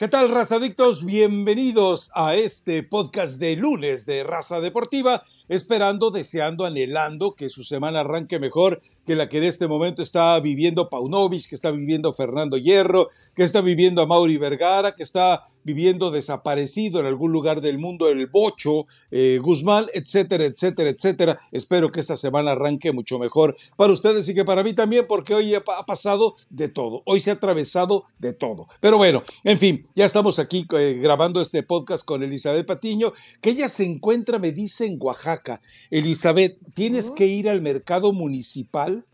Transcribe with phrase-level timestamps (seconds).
[0.00, 1.04] ¿Qué tal, razadictos?
[1.04, 8.00] Bienvenidos a este podcast de lunes de Raza Deportiva, esperando, deseando, anhelando que su semana
[8.00, 12.56] arranque mejor que la que en este momento está viviendo Paunovic, que está viviendo Fernando
[12.56, 17.78] Hierro, que está viviendo a Mauri Vergara, que está viviendo desaparecido en algún lugar del
[17.78, 21.40] mundo, el Bocho, eh, Guzmán, etcétera, etcétera, etcétera.
[21.52, 25.34] Espero que esta semana arranque mucho mejor para ustedes y que para mí también, porque
[25.34, 28.68] hoy ha pasado de todo, hoy se ha atravesado de todo.
[28.80, 33.50] Pero bueno, en fin, ya estamos aquí eh, grabando este podcast con Elizabeth Patiño, que
[33.50, 35.60] ella se encuentra, me dice, en Oaxaca.
[35.90, 39.04] Elizabeth, tienes que ir al mercado municipal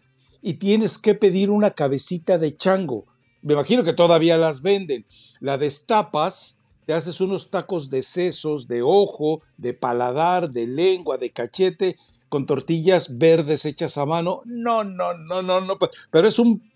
[0.43, 3.07] y tienes que pedir una cabecita de chango
[3.47, 5.07] me imagino que todavía las venden.
[5.39, 11.31] La destapas, te haces unos tacos de sesos, de ojo, de paladar, de lengua, de
[11.31, 11.97] cachete,
[12.29, 14.43] con tortillas verdes hechas a mano.
[14.47, 15.79] No, no, no, no, no.
[16.11, 16.73] Pero es un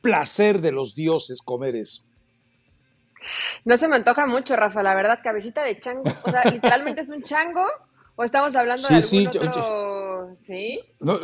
[0.00, 2.04] placer de los dioses comer eso.
[3.64, 6.04] No se me antoja mucho, Rafa, la verdad, cabecita de chango.
[6.22, 7.66] O sea, literalmente es un chango.
[8.14, 10.36] ¿O estamos hablando de algún sí, otro...
[10.46, 10.78] ¿Sí?
[11.00, 11.18] No,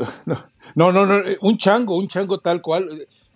[0.74, 2.88] no, no, no, un chango, un chango tal cual.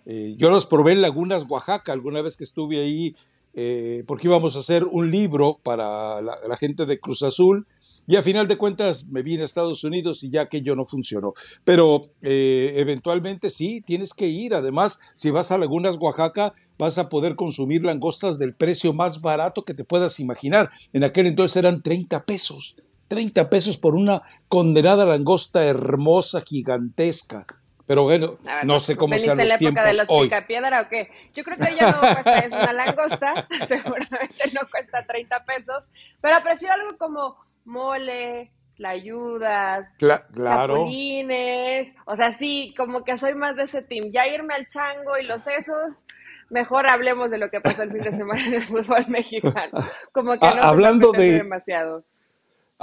[0.05, 3.15] Eh, yo los probé en Lagunas, Oaxaca, alguna vez que estuve ahí,
[3.53, 7.67] eh, porque íbamos a hacer un libro para la, gente de Cruz Azul.
[8.07, 11.33] Y a final de cuentas me vine a Estados Unidos y ya aquello no funcionó.
[11.63, 14.55] Pero eh, eventualmente sí, tienes que ir.
[14.55, 19.63] Además, si vas a Lagunas, Oaxaca, vas a poder consumir langostas del precio más barato
[19.63, 20.71] que te puedas imaginar.
[20.93, 22.75] En aquel entonces eran 30 pesos.
[23.07, 27.45] 30 pesos por una condenada langosta hermosa, gigantesca.
[27.91, 30.27] Pero bueno, no sé cómo sean los época de los hoy.
[30.27, 31.11] o qué?
[31.33, 33.33] Yo creo que ya no cuesta, es una langosta,
[33.67, 35.89] seguramente no cuesta 30 pesos,
[36.21, 40.85] pero prefiero algo como mole, tlayudas, Cla claro.
[40.85, 44.09] o sea, sí, como que soy más de ese team.
[44.13, 46.05] Ya irme al chango y los sesos,
[46.49, 49.79] mejor hablemos de lo que pasó el fin de semana en el fútbol mexicano.
[50.13, 52.05] Como que no hablando de demasiado.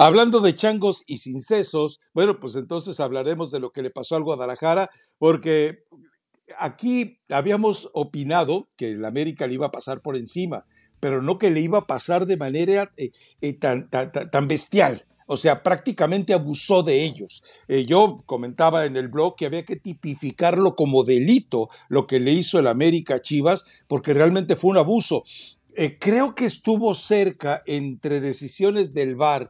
[0.01, 4.15] Hablando de changos y sin sesos, bueno, pues entonces hablaremos de lo que le pasó
[4.15, 5.83] al Guadalajara, porque
[6.57, 10.65] aquí habíamos opinado que el América le iba a pasar por encima,
[11.01, 15.05] pero no que le iba a pasar de manera eh, eh, tan, tan, bestial.
[15.27, 17.43] O sea, prácticamente abusó de ellos.
[17.67, 22.31] Eh, yo comentaba en el blog que había que tipificarlo como delito lo que le
[22.31, 25.23] hizo el América a Chivas, porque realmente fue un abuso.
[25.99, 29.49] creo que estuvo cerca entre decisiones del VAR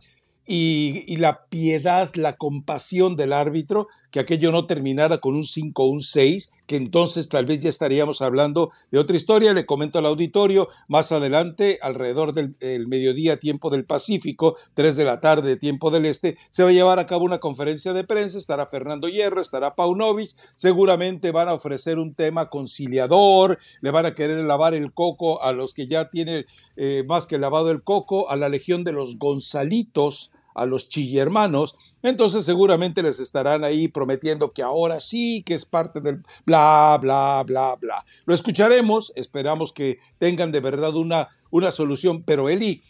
[0.52, 5.90] y, la piedad, la compasión del árbitro, que aquello no terminara con un 5 o
[5.90, 9.54] un 6, que entonces tal vez ya estaríamos hablando de otra historia.
[9.54, 15.22] Le comento al auditorio, más adelante, alrededor del mediodía, tiempo del Pacífico, 3 de la
[15.22, 18.66] tarde, tiempo del Este, se va a llevar a cabo una conferencia de prensa, estará
[18.66, 24.44] Fernando Hierro, estará Paunovic, seguramente van a ofrecer un tema conciliador, le van a querer
[24.46, 28.36] lavar el coco a los que ya tienen eh, más que lavado el coco, a
[28.36, 30.32] la legión de los Gonzalitos,
[30.62, 36.02] a los chillermanos, entonces seguramente les estarán ahí prometiendo que ahora sí, que es parte
[36.02, 38.06] del bla, bla, bla, bla.
[38.26, 42.82] Lo escucharemos, esperamos que tengan de verdad una, una solución, pero Eli,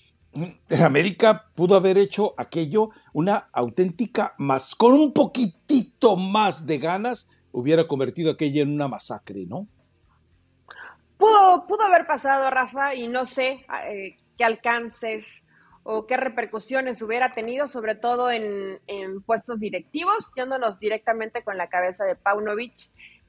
[0.84, 7.88] América pudo haber hecho aquello una auténtica más, con un poquitito más de ganas, hubiera
[7.88, 9.68] convertido aquello en una masacre, ¿no?
[11.18, 15.44] Pudo, pudo haber pasado, Rafa, y no sé eh, qué alcances
[15.92, 18.80] o qué repercusiones hubiera tenido, sobre todo en,
[19.26, 22.76] puestos directivos, yéndonos directamente con la cabeza de Paunovic,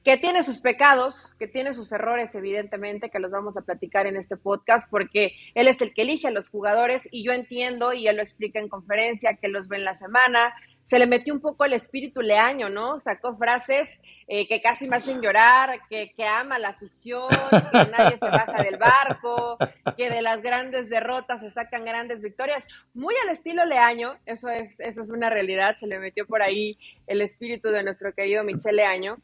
[0.03, 4.15] que tiene sus pecados, que tiene sus errores, evidentemente, que los vamos a platicar en
[4.15, 8.07] este podcast, porque él es el que elige a los jugadores y yo entiendo, y
[8.07, 10.53] él lo explica en conferencia, que los ve en la semana,
[10.83, 12.99] se le metió un poco el espíritu leaño, ¿no?
[12.99, 17.29] Sacó frases eh, que casi me hacen llorar, que, que, ama la afición,
[17.71, 19.57] que nadie se baja del barco,
[19.95, 22.65] que de las grandes derrotas se sacan grandes victorias.
[22.93, 26.77] Muy al estilo leaño, eso es, eso es una realidad, se le metió por ahí
[27.07, 29.17] el espíritu de nuestro querido Michel Leaño.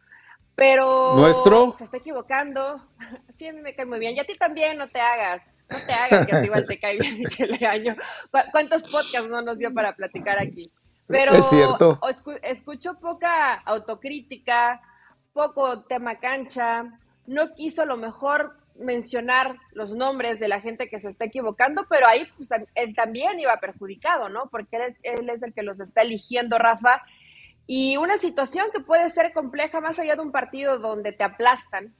[0.55, 1.75] Pero ¿Nuestro?
[1.77, 2.81] se está equivocando.
[3.35, 4.15] Sí, a mí me cae muy bien.
[4.15, 5.43] Y a ti también, no te hagas.
[5.69, 7.95] No te hagas, que a ti igual te cae bien Michel Leaño.
[8.51, 10.65] ¿Cuántos podcasts no nos dio para platicar aquí?
[11.07, 11.99] Pero es cierto.
[12.43, 14.81] escucho poca autocrítica,
[15.33, 16.85] poco tema cancha,
[17.25, 21.85] no quiso a lo mejor mencionar los nombres de la gente que se está equivocando,
[21.89, 24.49] pero ahí pues, él también iba perjudicado, ¿no?
[24.49, 27.01] Porque él, él, es el que los está eligiendo, Rafa.
[27.65, 31.93] Y una situación que puede ser compleja más allá de un partido donde te aplastan,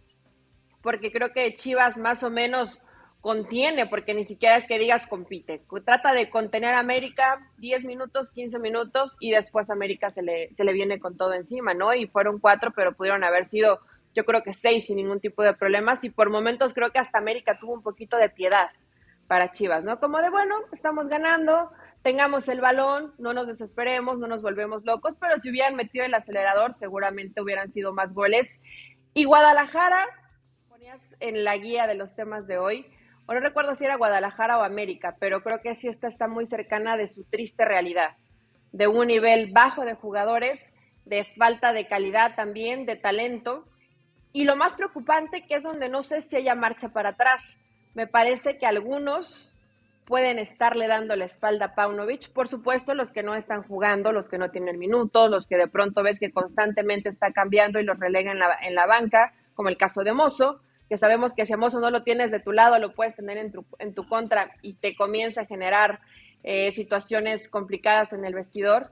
[0.82, 2.80] porque creo que Chivas más o menos
[3.28, 5.62] contiene, porque ni siquiera es que digas compite.
[5.84, 10.64] Trata de contener a América 10 minutos, 15 minutos y después América se le, se
[10.64, 11.94] le viene con todo encima, ¿no?
[11.94, 13.82] Y fueron cuatro, pero pudieron haber sido
[14.16, 17.18] yo creo que seis sin ningún tipo de problemas y por momentos creo que hasta
[17.18, 18.70] América tuvo un poquito de piedad
[19.28, 20.00] para Chivas, ¿no?
[20.00, 21.70] Como de, bueno, estamos ganando,
[22.04, 26.14] tengamos el balón, no nos desesperemos, no nos volvemos locos, pero si hubieran metido el
[26.14, 28.58] acelerador seguramente hubieran sido más goles.
[29.14, 30.06] Y Guadalajara,
[30.70, 32.86] ponías en la guía de los temas de hoy,
[33.36, 36.96] no recuerdo si era Guadalajara o América, pero creo que sí esta está muy cercana
[36.96, 38.16] de su triste realidad,
[38.72, 40.72] de un nivel bajo de jugadores,
[41.06, 43.66] de falta de calidad también, de talento,
[44.34, 47.60] y lo más preocupante que es donde no sé si haya marcha para atrás.
[47.96, 49.54] Me parece que algunos
[50.06, 52.32] pueden estarle dando la espalda a Paunovic.
[52.32, 55.68] Por supuesto, los que no están jugando, los que no tienen minutos, los que de
[55.68, 59.70] pronto ves que constantemente está cambiando y los relega en la, en la banca, como
[59.70, 62.52] el caso de Mozo, que sabemos que si a Mozo no lo tienes de tu
[62.52, 66.00] lado, lo puedes tener en tu, en tu contra y te comienza a generar
[66.44, 68.90] eh, situaciones complicadas en el vestidor.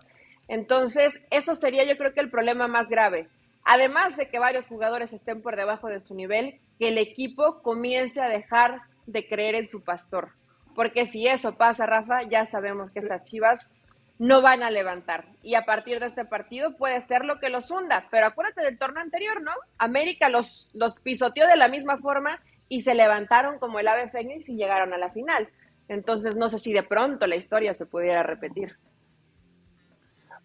[0.47, 3.29] Entonces, eso sería yo creo que el problema más grave.
[3.63, 8.21] Además de que varios jugadores estén por debajo de su nivel, que el equipo comience
[8.21, 10.29] a dejar de creer en su pastor
[10.75, 13.71] porque si eso pasa, Rafa, ya sabemos que estas chivas
[14.17, 15.25] no van a levantar.
[15.41, 18.07] Y a partir de este partido puede ser lo que los hunda.
[18.11, 19.51] Pero acuérdate del torneo anterior, ¿no?
[19.77, 24.49] América los, los pisoteó de la misma forma y se levantaron como el ave fénix
[24.49, 25.49] y llegaron a la final.
[25.87, 28.77] Entonces no sé si de pronto la historia se pudiera repetir.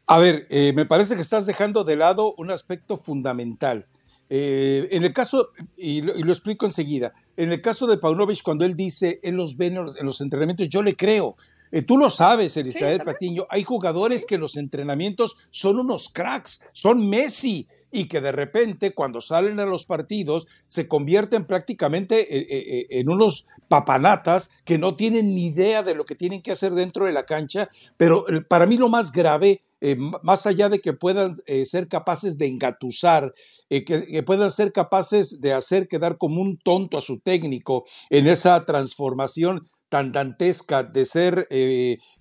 [0.07, 3.87] A ver, eh, me parece que estás dejando de lado un aspecto fundamental.
[4.29, 8.77] Eh, en el caso, y lo, explico enseguida, en el caso de Paunovic, cuando él
[8.77, 11.37] dice, él los ve en los, entrenamientos, yo le creo.
[11.73, 16.63] Eh, tú lo sabes, Elizabeth Patiño, hay jugadores que en los entrenamientos son unos cracks,
[16.73, 22.87] son Messi, y que de repente cuando salen a los partidos se convierten prácticamente eh,
[22.91, 27.07] en unos papanatas que no tienen ni idea de lo que tienen que hacer dentro
[27.07, 31.35] de la cancha, pero para mí lo más grave eh, más allá de que puedan
[31.47, 33.35] eh, ser capaces de engatusar,
[33.71, 38.27] eh, que, puedan ser capaces de hacer quedar como un tonto a su técnico en
[38.27, 41.49] esa transformación tan dantesca de ser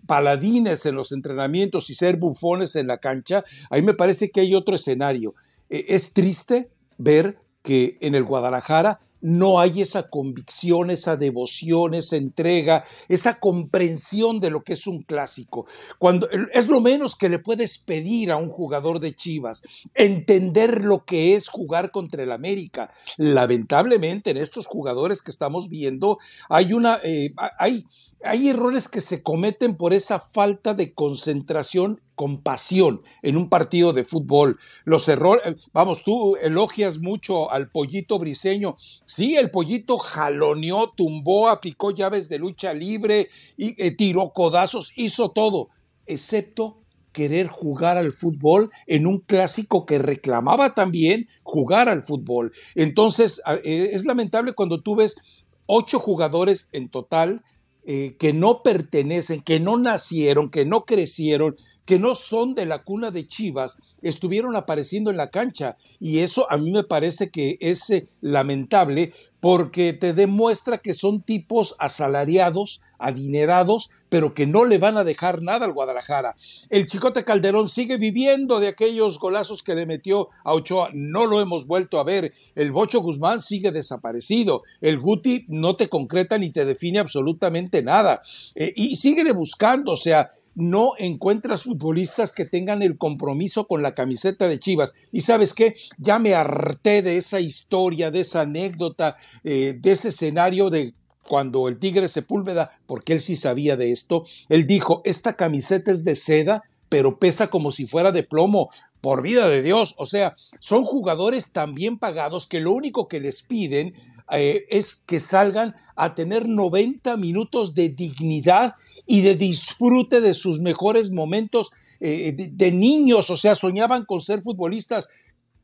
[0.07, 4.56] paladines en los entrenamientos y ser bufones en la cancha, ahí me parece que hay
[4.56, 5.35] otro escenario.
[5.69, 12.83] es triste ver que en el Guadalajara no hay esa convicción, esa devoción, esa entrega,
[13.07, 15.66] esa comprensión de lo que es un clásico.
[15.98, 19.63] Cuando es lo menos que le puedes pedir a un jugador de Chivas,
[19.94, 22.89] entender lo que es jugar contra el América.
[23.18, 26.18] Lamentablemente en estos jugadores que estamos viendo
[26.50, 27.86] hay una eh, hay
[28.24, 33.94] hay errores que se cometen por esa falta de concentración con pasión en un partido
[33.94, 34.60] de fútbol.
[34.83, 38.75] Los errores, eh, vamos, tú elogias mucho al pollito briseño.
[38.77, 45.31] Sí, el pollito jaloneó, tumbó, aplicó llaves de lucha libre, y, eh, tiró codazos, hizo
[45.31, 45.69] todo,
[46.07, 46.81] excepto
[47.13, 52.51] querer jugar al fútbol en un clásico que reclamaba también jugar al fútbol.
[52.75, 57.45] Entonces, eh, es lamentable cuando tú ves ocho jugadores en total
[57.91, 61.56] eh, que no pertenecen, que no nacieron, que no crecieron,
[61.86, 65.75] que no son de la cuna de Chivas, estuvieron apareciendo en la cancha.
[66.00, 71.21] Y eso a mí me parece que es eh, lamentable porque te demuestra que son
[71.21, 76.36] tipos asalariados, adinerados, pero que no le van a dejar nada al Guadalajara.
[76.69, 81.39] El Chicote Calderón sigue viviendo de aquellos golazos que le metió a Ochoa, no lo
[81.39, 82.33] hemos vuelto a ver.
[82.56, 84.63] El Bocho Guzmán sigue desaparecido.
[84.81, 88.21] El Guti no te concreta ni te define absolutamente nada.
[88.56, 93.95] Eh, y sigue buscando, o sea, no encuentras futbolistas que tengan el compromiso con la
[93.95, 94.94] camiseta de Chivas.
[95.11, 100.09] Y sabes qué, ya me harté de esa historia, de esa anécdota, eh, de ese
[100.09, 100.94] escenario de
[101.28, 106.04] cuando el Tigre Sepúlveda, porque él sí sabía de esto, él dijo, esta camiseta es
[106.04, 108.69] de seda, pero pesa como si fuera de plomo.
[108.99, 113.21] Por vida de Dios, o sea, son jugadores tan bien pagados que lo único que
[113.21, 113.94] les piden
[114.31, 120.59] eh, es que salgan a tener 90 minutos de dignidad y de disfrute de sus
[120.59, 125.09] mejores momentos eh, de, niños, o sea, soñaban con ser futbolistas.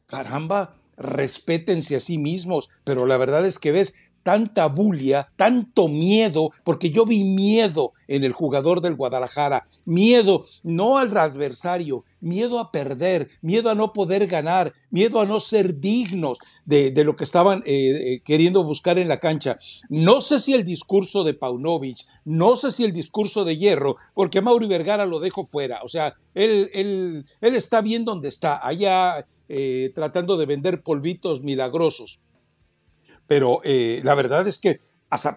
[0.06, 3.96] Caramba, respétense a sí mismos, pero la verdad es que ves
[4.26, 10.98] tanta bulia, tanto miedo, porque yo vi miedo en el jugador del Guadalajara, miedo no
[10.98, 16.40] al adversario, miedo a perder, miedo a no poder ganar, miedo a no ser dignos
[16.66, 19.60] de, lo que estaban eh, eh, queriendo buscar en la cancha.
[19.90, 24.42] No sé si el discurso de Paunovic, no sé si el discurso de Hierro, porque
[24.42, 30.36] Mauri Vergara lo dejo fuera, o sea, él, está bien donde está, allá eh, tratando
[30.36, 32.22] de vender polvitos milagrosos
[33.28, 34.80] pero eh, la verdad es que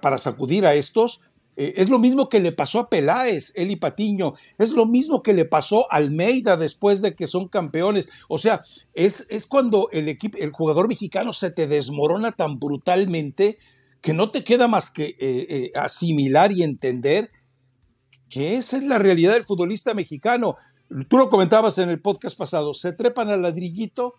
[0.00, 1.20] para sacudir a estos,
[1.60, 5.32] Eh, es lo mismo que le pasó a Peláez, Eli Patiño, es lo mismo que
[5.32, 8.08] le pasó a Almeida después de que son campeones.
[8.28, 8.60] O sea,
[8.94, 13.58] es, es cuando el, equipo, el jugador mexicano se te desmorona tan brutalmente
[14.00, 17.32] que no te queda más que eh, asimilar y entender
[18.30, 20.54] que esa es la realidad del futbolista mexicano.
[21.08, 24.14] Tú lo comentabas en el podcast pasado, se trepan al ladrillito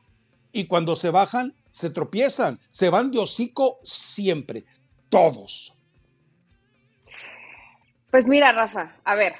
[0.52, 4.64] y cuando se bajan, se tropiezan, se van de hocico siempre,
[5.10, 5.76] todos.
[8.12, 9.34] Pues mira, Rafa, a ver,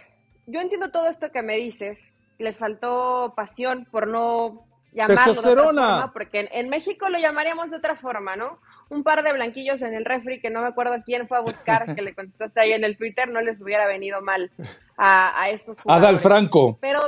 [0.46, 2.00] yo entiendo todo esto que me dices,
[2.38, 7.78] les faltó pasión por no llamarlo de otra forma, porque en, México lo llamaríamos de
[7.78, 8.60] otra forma, ¿no?
[8.90, 11.96] Un par de blanquillos en el refri que no me acuerdo quién fue a buscar,
[11.96, 14.52] que le contestaste ahí en el Twitter, no les hubiera venido mal
[14.98, 16.10] a, a estos jugadores.
[16.10, 16.78] Adal Franco.
[16.82, 17.00] Pero,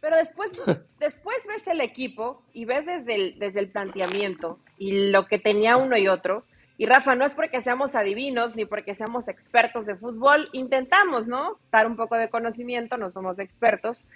[0.00, 0.50] pero después,
[0.98, 5.76] después ves el equipo y ves desde el, desde el planteamiento y lo que tenía
[5.76, 6.44] uno y otro,
[6.78, 11.58] y Rafa, no es porque seamos adivinos ni porque seamos expertos de fútbol, intentamos, ¿no?
[11.70, 14.06] Dar un poco de conocimiento, no somos expertos,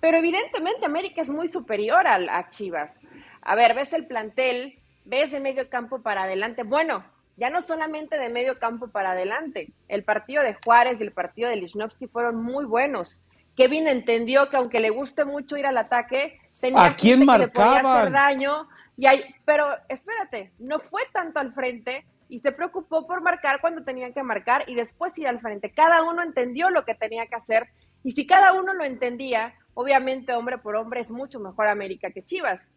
[0.00, 2.94] pero evidentemente América es muy superior a, a Chivas.
[3.40, 6.62] A ver, ves el plantel, ves de medio campo para adelante.
[6.62, 7.04] Bueno,
[7.38, 9.72] ya no solamente de medio campo para adelante.
[9.88, 13.22] El partido de Juárez y el partido de Lichnowsky fueron muy buenos.
[13.60, 17.48] Kevin entendió que aunque le guste mucho ir al ataque, tenía ¿A quién que le
[17.48, 23.06] podía hacer daño y hay, pero espérate, no fue tanto al frente y se preocupó
[23.06, 25.72] por marcar cuando tenían que marcar y después ir al frente.
[25.72, 27.68] Cada uno entendió lo que tenía que hacer
[28.02, 32.24] y si cada uno lo entendía, obviamente hombre por hombre es mucho mejor América que
[32.24, 32.72] Chivas.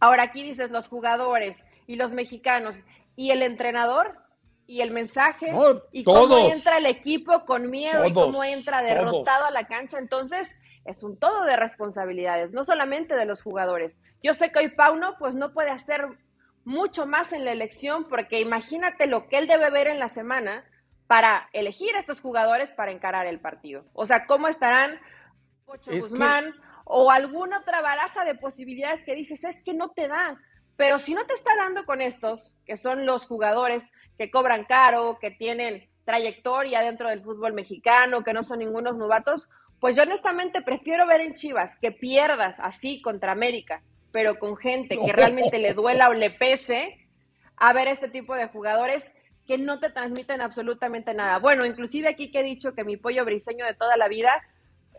[0.00, 2.82] Ahora aquí dices los jugadores y los mexicanos
[3.16, 4.16] y el entrenador
[4.66, 5.52] y el mensaje
[5.92, 9.98] y cómo entra el equipo con miedo y cómo entra derrotado a la cancha.
[9.98, 10.54] Entonces,
[10.84, 13.96] es un todo de responsabilidades, no solamente de los jugadores.
[14.22, 16.06] Yo sé que hoy Pauno pues no puede hacer
[16.64, 20.64] mucho más en la elección porque imagínate lo que él debe ver en la semana
[21.06, 23.84] para elegir a estos jugadores para encarar el partido.
[23.92, 25.00] O sea, cómo estarán
[25.64, 26.54] Pocho Guzmán
[26.84, 30.40] o alguna otra baraja de posibilidades que dices, es que no te da.
[30.76, 35.18] Pero si no te está dando con estos, que son los jugadores que cobran caro,
[35.20, 39.48] que tienen trayectoria dentro del fútbol mexicano, que no son ningunos novatos,
[39.80, 44.98] pues yo honestamente prefiero ver en Chivas que pierdas así contra América, pero con gente
[45.04, 47.06] que realmente le duela o le pese,
[47.56, 49.04] a ver este tipo de jugadores
[49.46, 51.38] que no te transmiten absolutamente nada.
[51.38, 54.42] Bueno, inclusive aquí que he dicho que mi pollo briseño de toda la vida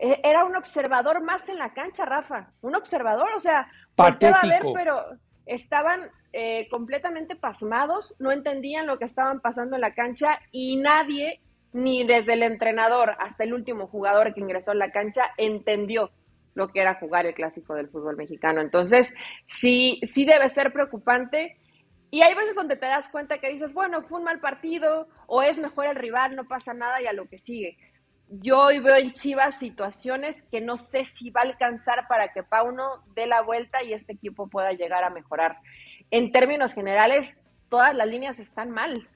[0.00, 2.50] eh, era un observador más en la cancha, Rafa.
[2.60, 4.38] Un observador, o sea, patético.
[4.40, 9.94] A ver, pero estaban eh, completamente pasmados, no entendían lo que estaban pasando en la
[9.94, 11.40] cancha y nadie
[11.72, 16.10] ni desde el entrenador hasta el último jugador que ingresó a la cancha entendió
[16.54, 18.60] lo que era jugar el clásico del fútbol mexicano.
[18.60, 19.14] Entonces,
[19.46, 21.56] sí, sí debe ser preocupante.
[22.10, 25.42] Y hay veces donde te das cuenta que dices, bueno, fue un mal partido, o
[25.42, 27.76] es mejor el rival, no pasa nada y a lo que sigue.
[28.30, 32.42] Yo hoy veo en Chivas situaciones que no sé si va a alcanzar para que
[32.42, 35.58] Pauno dé la vuelta y este equipo pueda llegar a mejorar.
[36.10, 39.08] En términos generales, todas las líneas están mal.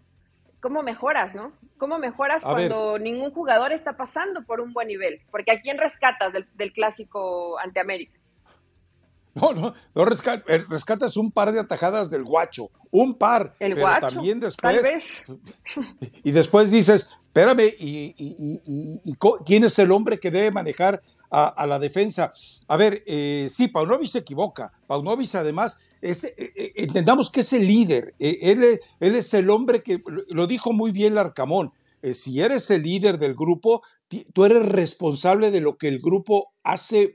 [0.62, 1.52] ¿cómo mejoras, no?
[1.76, 5.20] ¿Cómo mejoras cuando ningún jugador está pasando por un buen nivel?
[5.30, 8.18] Porque ¿a quién rescatas del, clásico ante América?
[9.40, 13.88] No, no, no eh, rescatas un par de atajadas del guacho, un par, ¿El pero
[14.00, 14.82] también después.
[16.22, 19.14] Y después dices, espérame, ¿y,
[19.46, 22.30] quién es el hombre que debe manejar a, la defensa?
[22.68, 24.70] A ver, eh, sí, Paunovic se equivoca.
[24.86, 29.84] Paunovic además eh, eh, entendamos que es el líder, eh, él, él, es el hombre
[29.84, 31.72] que, lo dijo muy bien Larcamón,
[32.12, 33.82] si eres el líder del grupo,
[34.32, 37.14] tú eres responsable de lo que el grupo hace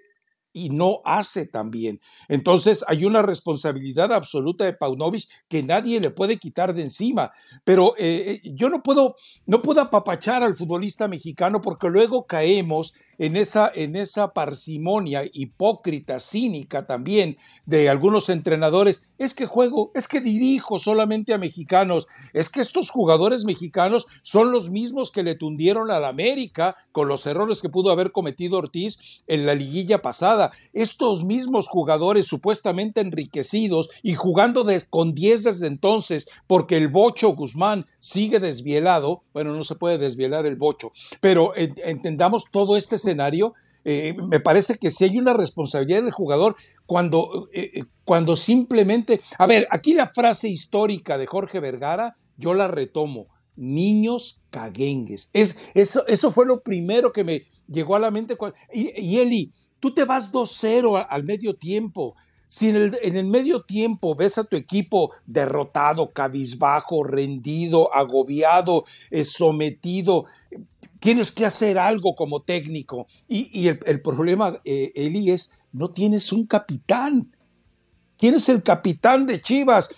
[0.53, 1.99] y no hace también.
[2.27, 7.31] Entonces hay una responsabilidad absoluta de Paunovic que nadie le puede quitar de encima.
[7.63, 7.95] Pero
[8.43, 13.95] yo no puedo, no puedo apapachar al futbolista mexicano porque luego caemos en esa, en
[13.95, 21.33] esa parsimonia hipócrita, cínica también de algunos entrenadores, es que juego, es que dirijo solamente
[21.33, 26.09] a mexicanos, es que estos jugadores mexicanos son los mismos que le tundieron a la
[26.09, 30.51] América con los errores que pudo haber cometido Ortiz en la liguilla pasada.
[30.73, 37.85] Estos mismos jugadores supuestamente enriquecidos y jugando con 10 desde entonces, porque el Bocho Guzmán
[38.07, 44.15] sigue desvielado, bueno, no se puede desvielar el Bocho, pero entendamos todo este escenario, eh,
[44.27, 49.47] me parece que si hay una responsabilidad del jugador cuando, eh, eh, cuando simplemente, a
[49.47, 55.29] ver, aquí la frase histórica de Jorge Vergara, yo la retomo, niños caguengues.
[55.33, 58.37] Es, eso, eso fue lo primero que me llegó a la mente.
[58.73, 62.15] y, Eli, tú te vas 2-0 al medio tiempo.
[62.47, 68.85] Si en el, en el, medio tiempo ves a tu equipo derrotado, cabizbajo, rendido, agobiado,
[69.23, 70.25] sometido,
[70.99, 73.07] tienes que hacer algo como técnico.
[73.27, 77.31] Y, el, problema, eh, Eli, es no tienes un capitán.
[78.17, 79.89] ¿Quién es el capitán de Chivas?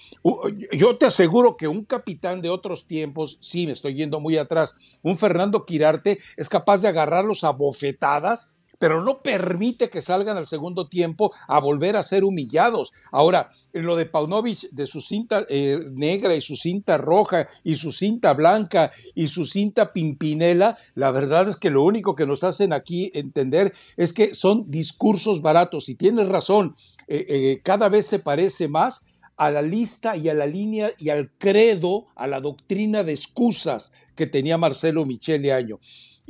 [0.74, 5.00] Yo te aseguro que un capitán de otros tiempos, sí, me estoy yendo muy atrás,
[5.02, 10.48] un Fernando Quirarte es capaz de agarrarlos a bofetadas pero no permite que salgan al
[10.48, 12.94] segundo tiempo a volver a ser humillados.
[13.12, 17.76] Ahora, en lo de Paunovic, de su cinta eh, negra y su cinta roja y
[17.76, 22.44] su cinta blanca y su cinta pimpinela, la verdad es que lo único que nos
[22.44, 25.90] hacen aquí entender es que son discursos baratos.
[25.90, 26.76] Y tienes razón,
[27.08, 29.06] eh, eh, cada vez se parece más
[29.36, 33.92] a la lista y a la línea y al credo, a la doctrina de excusas
[34.16, 35.80] que tenía Marcelo Michele Año.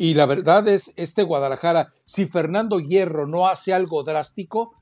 [0.01, 4.73] Y la verdad es, este Guadalajara, si Fernando Hierro no hace algo drástico,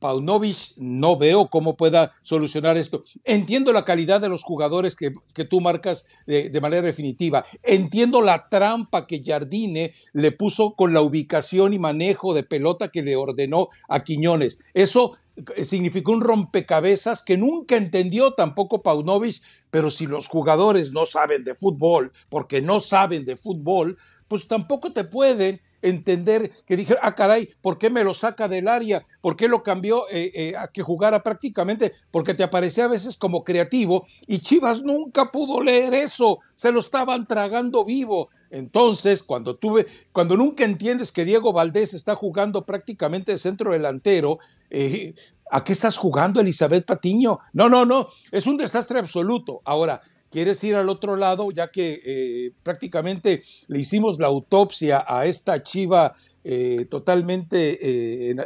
[0.00, 3.02] Paunovic no veo cómo pueda solucionar esto.
[3.24, 5.14] Entiendo la calidad de los jugadores que,
[5.46, 7.46] tú marcas de, de, manera definitiva.
[7.62, 13.00] Entiendo la trampa que Jardine le puso con la ubicación y manejo de pelota que
[13.00, 14.62] le ordenó a Quiñones.
[14.74, 15.16] Eso
[15.62, 21.54] significó un rompecabezas que nunca entendió tampoco Paunovic, pero si los jugadores no saben de
[21.54, 27.48] fútbol, porque no saben de fútbol, pues tampoco te pueden entender que dije, ah, caray,
[27.60, 29.04] ¿por qué me lo saca del área?
[29.20, 31.92] ¿Por qué lo cambió eh, eh, a que jugara prácticamente?
[32.10, 36.80] Porque te aparecía a veces como creativo y Chivas nunca pudo leer eso, se lo
[36.80, 38.30] estaban tragando vivo.
[38.50, 44.38] Entonces, cuando tuve, cuando nunca entiendes que Diego Valdés está jugando prácticamente de centro delantero,
[44.70, 45.14] eh,
[45.50, 47.40] ¿a qué estás jugando, Elizabeth Patiño?
[47.52, 49.62] No, no, no, es un desastre absoluto.
[49.64, 55.26] Ahora, quieres ir al otro lado, ya que eh, prácticamente le hicimos la autopsia a
[55.26, 56.14] esta chiva
[56.44, 58.36] eh, totalmente eh,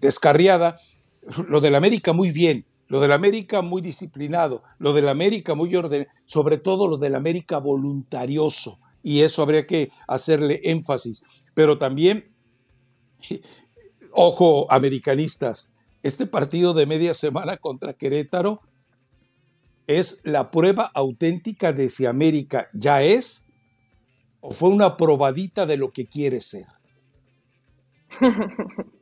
[0.00, 0.78] descarriada,
[1.48, 6.10] lo del América muy bien, lo del América muy disciplinado, lo del América muy ordenado,
[6.24, 11.22] sobre todo lo del América voluntarioso, y eso habría que hacerle énfasis.
[11.54, 12.32] Pero también,
[14.12, 18.60] ojo, americanistas, este partido de media semana contra Querétaro
[19.86, 23.50] es la prueba auténtica de si América ya es
[24.40, 26.66] o fue una probadita de lo que quiere ser.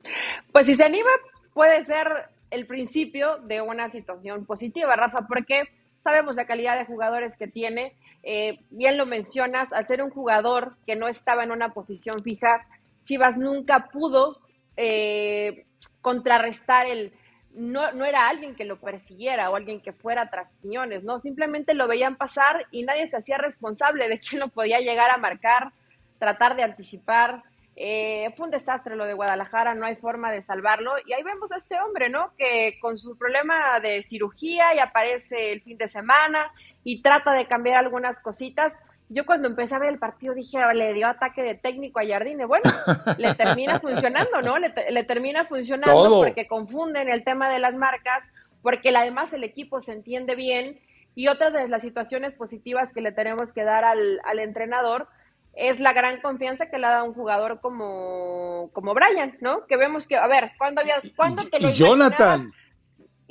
[0.53, 1.11] Pues si se anima,
[1.55, 2.07] puede ser
[2.51, 5.63] el principio de una situación positiva, Rafa, porque
[5.99, 7.97] sabemos la calidad de jugadores que tiene.
[8.23, 12.67] Eh, bien lo mencionas, al ser un jugador que no estaba en una posición fija,
[13.05, 14.41] Chivas nunca pudo
[14.77, 15.67] eh,
[16.03, 17.13] contrarrestar el,
[17.55, 21.19] no, no, era alguien que lo persiguiera o alguien que fuera tras Quiñones, ¿no?
[21.19, 25.19] Simplemente lo veían pasar y nadie se hacía responsable de quién lo podía llegar a
[25.19, 25.73] marcar,
[26.19, 27.43] tratar de anticipar.
[27.77, 30.95] Eh, fue un desastre lo de Guadalajara, no hay forma de salvarlo.
[31.07, 32.33] Y ahí vemos a este hombre, ¿no?
[32.37, 37.47] Que con su problema de cirugía y aparece el fin de semana y trata de
[37.47, 38.77] cambiar algunas cositas
[39.09, 42.07] yo cuando empecé a ver el partido dije, ah, le dio ataque de técnico a
[42.07, 42.47] Jardine.
[42.47, 42.65] Bueno,
[43.19, 44.59] le termina funcionando, ¿no?
[44.59, 48.25] Le, termina funcionando porque confunden el tema de las marcas,
[48.63, 50.81] porque además el equipo se entiende bien.
[51.15, 55.07] Y otra de las situaciones positivas que le tenemos que dar al, entrenador
[55.53, 59.67] es la gran confianza que le ha dado un jugador como, como Brian, ¿no?
[59.67, 62.51] Que vemos que, a ver, ¿cuándo, había, ¿cuándo te lo Jonathan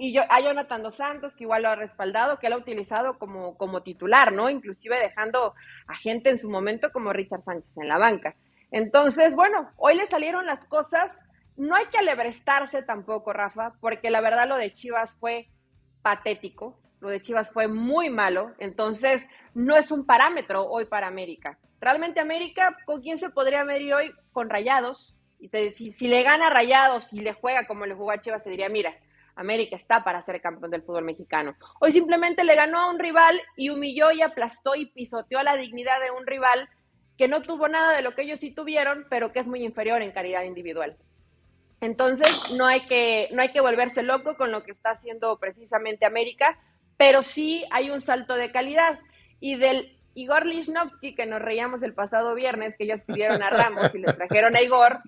[0.03, 3.17] y yo, a Jonathan Dos Santos, que igual lo ha respaldado, que él ha utilizado
[3.17, 4.49] como, como titular, ¿no?
[4.49, 5.55] Inclusive dejando
[5.87, 8.35] a gente en su momento como Richard Sánchez en la banca.
[8.69, 11.17] Entonces, bueno, hoy le salieron las cosas.
[11.55, 15.47] No hay que alebrestarse tampoco, Rafa, porque la verdad lo de Chivas fue
[16.01, 21.57] patético, lo de Chivas fue muy malo, entonces no es un parámetro hoy para América.
[21.79, 24.13] Realmente América, ¿con quién se podría medir hoy?
[24.33, 25.17] Con Rayados.
[25.39, 28.49] Y si, si le gana Rayados y le juega como le jugó a Chivas, te
[28.49, 28.93] diría, mira,
[29.35, 31.55] América está para ser campeón del fútbol mexicano.
[31.79, 35.99] Hoy simplemente le ganó a un rival y humilló y aplastó y pisoteó la dignidad
[36.01, 36.69] de un rival
[37.17, 40.01] que no tuvo nada de lo que ellos sí tuvieron, pero que es muy inferior
[40.01, 40.97] en calidad individual.
[41.81, 46.05] Entonces, no hay que, no hay que volverse loco con lo que está haciendo precisamente
[46.05, 46.57] América,
[46.97, 48.99] pero sí hay un salto de calidad.
[49.39, 53.93] Y del Igor Lichnowsky, que nos reíamos el pasado viernes, que ellos pidieron a Ramos
[53.93, 55.01] y les trajeron a Igor,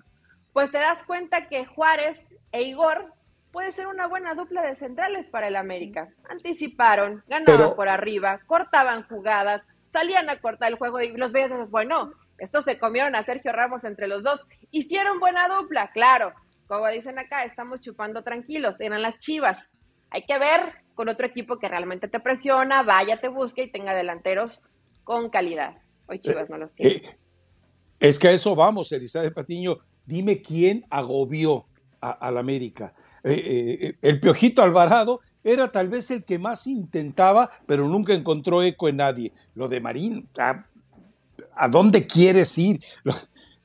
[0.52, 2.20] pues te das cuenta que Juárez
[2.52, 3.12] e Igor
[3.56, 6.10] puede ser una buena dupla de centrales para el América.
[6.28, 11.70] Anticiparon, ganaban por arriba, cortaban jugadas, salían a cortar el juego y los veías y
[11.70, 14.46] bueno, estos se comieron a Sergio Ramos entre los dos.
[14.72, 16.34] Hicieron buena dupla, claro.
[16.66, 19.78] Como dicen acá, estamos chupando tranquilos, eran las chivas.
[20.10, 23.94] Hay que ver con otro equipo que realmente te presiona, vaya, te busque y tenga
[23.94, 24.60] delanteros
[25.02, 25.78] con calidad.
[26.08, 26.96] Hoy Chivas no los tiene.
[26.96, 27.14] Eh,
[28.00, 29.78] es que a eso vamos, Elizabeth Patiño.
[30.04, 31.64] Dime quién agobió
[32.02, 32.94] al América.
[33.26, 38.62] Eh, eh, el Piojito Alvarado era tal vez el que más intentaba, pero nunca encontró
[38.62, 39.32] eco en nadie.
[39.54, 40.28] Lo de Marín,
[41.54, 42.80] ¿A dónde quieres ir?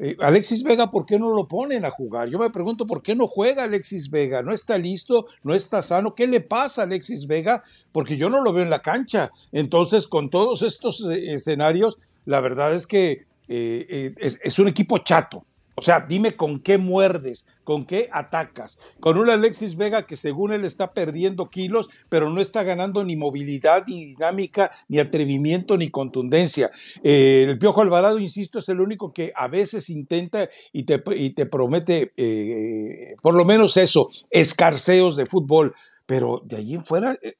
[0.03, 2.27] Eh, Alexis Vega, ¿por qué no lo ponen a jugar?
[2.27, 4.41] Yo me pregunto, ¿por qué no juega Alexis Vega?
[4.41, 5.27] ¿No está listo?
[5.43, 6.15] ¿No está sano?
[6.15, 7.63] ¿Qué le pasa a Alexis Vega?
[7.91, 9.31] Porque yo no lo veo en la cancha.
[9.51, 15.45] Entonces, con todos estos eh, escenarios, la verdad es que eh, es un equipo chato.
[15.75, 18.77] O sea, dime con qué muerdes, con qué atacas.
[18.99, 23.15] Con un Alexis Vega que según él está perdiendo kilos, pero no está ganando ni
[23.15, 26.69] movilidad, ni dinámica, ni atrevimiento, ni contundencia.
[27.03, 31.45] Eh, el Piojo Alvarado, insisto, es el único que a veces intenta y te, te
[31.45, 35.73] promete, eh, por lo menos eso, escarceos de fútbol.
[36.05, 37.35] Pero de allí en fuera eh,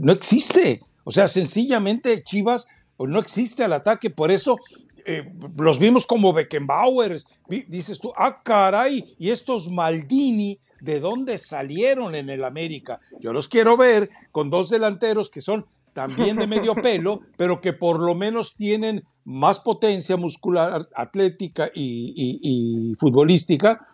[0.00, 0.80] no existe.
[1.04, 2.66] O sea, sencillamente Chivas
[2.98, 4.10] no existe al ataque.
[4.10, 4.58] Por eso
[5.04, 7.20] eh, los vimos como Beckenbauer,
[7.68, 13.00] dices tú, ah, caray, y estos Maldini, ¿de dónde salieron en el América?
[13.20, 17.72] Yo los quiero ver con dos delanteros que son también de medio pelo, pero que
[17.72, 23.86] por lo menos tienen más potencia muscular, atlética y, futbolística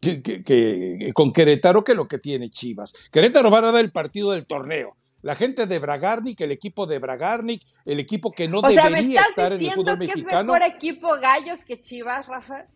[0.00, 2.94] que, con Querétaro que lo que tiene Chivas.
[3.10, 6.98] Querétaro va a dar el partido del torneo la gente de Bragarnik, el equipo de
[6.98, 10.54] Bragarnik, el equipo que no debería estar en el fútbol mexicano.
[10.54, 12.66] ¿Es mejor equipo Gallos que Chivas, Rafa?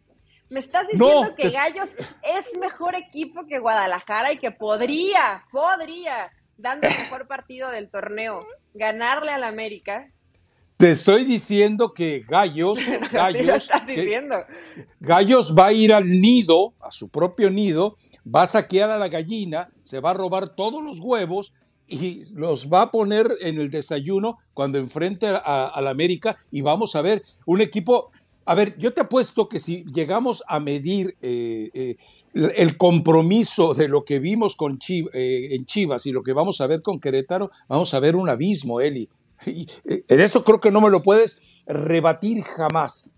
[0.50, 1.90] ¿Me estás diciendo que Gallos
[2.22, 8.44] es mejor equipo que Guadalajara y que podría, podría, dando el mejor partido del torneo,
[8.74, 10.10] ganarle al América?
[10.76, 12.78] Te estoy diciendo que Gallos,
[13.12, 13.70] Gallos,
[15.00, 19.08] Gallos va a ir al nido, a su propio nido, va a saquear a la
[19.08, 21.54] gallina, se va a robar todos los huevos
[21.92, 26.96] y los va a poner en el desayuno cuando enfrente a, la América y vamos
[26.96, 28.10] a ver un equipo.
[28.44, 31.96] A ver, yo te apuesto que si llegamos a medir eh, eh,
[32.34, 36.66] el compromiso de lo que vimos con eh, en Chivas y lo que vamos a
[36.66, 39.08] ver con Querétaro, vamos a ver un abismo, Eli.
[39.44, 43.12] en eso creo que no me lo puedes rebatir jamás.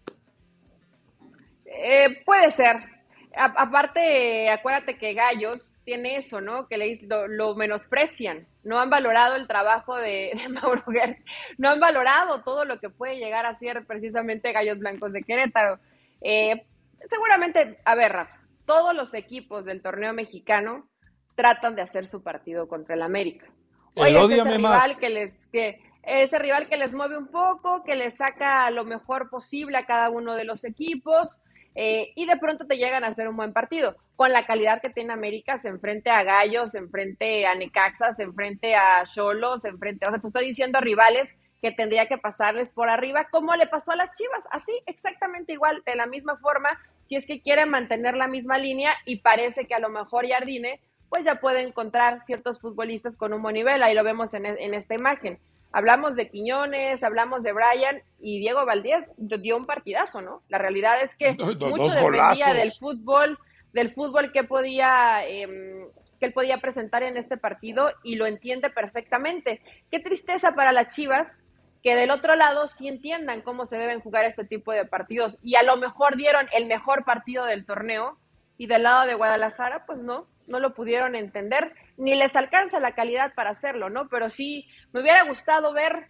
[2.27, 2.93] puede ser,
[3.37, 6.66] aparte, acuérdate que Gallos tiene eso, ¿no?
[6.68, 8.47] Que le, lo, menosprecian.
[8.62, 11.16] No han valorado el trabajo de, Mauro Guerra.
[11.59, 15.79] No han valorado todo lo que puede llegar a ser precisamente Gallos Blancos de Querétaro.
[16.20, 16.64] Eh,
[17.09, 20.88] seguramente, a ver, Rafa, todos los equipos del torneo mexicano
[21.35, 23.47] tratan de hacer su partido contra el América.
[23.94, 28.14] Oye, ese rival que les, que, ese rival que les mueve un poco, que les
[28.14, 31.40] saca lo mejor posible a cada uno de los equipos
[31.75, 33.97] eh, y de pronto te llegan a hacer un buen partido.
[34.17, 38.23] Con la calidad que tiene América, se enfrente a Gallos, se enfrente a Necaxa, se
[38.23, 42.71] enfrente a Cholos, se enfrente, o sea, te estoy diciendo rivales que tendría que pasarles
[42.71, 46.69] por arriba, como le pasó a las Chivas, así exactamente igual, de la misma forma,
[47.09, 50.81] si es que quieren mantener la misma línea y parece que a lo mejor Jardine,
[51.09, 54.75] pues ya puede encontrar ciertos futbolistas con un buen nivel, ahí lo vemos en, en
[54.75, 55.39] esta imagen.
[55.77, 60.41] Hablamos de Quiñones, hablamos de Brian y Diego Valdés dio un partidazo, ¿no?
[60.49, 63.41] La realidad es que mucho dependía del fútbol,
[63.73, 65.89] del fútbol que podía, em,
[66.21, 69.61] que él podía presentar en este partido y lo entiende perfectamente.
[69.91, 71.41] Qué tristeza para las Chivas
[71.83, 75.57] que del otro lado sí entiendan cómo se deben jugar este tipo de partidos y
[75.57, 78.17] a lo mejor dieron el mejor partido del torneo
[78.57, 82.95] y del lado de Guadalajara, pues no, no lo pudieron entender, ni les alcanza la
[82.95, 84.09] calidad para hacerlo, ¿no?
[84.09, 86.07] Pero sí, me hubiera gustado ver,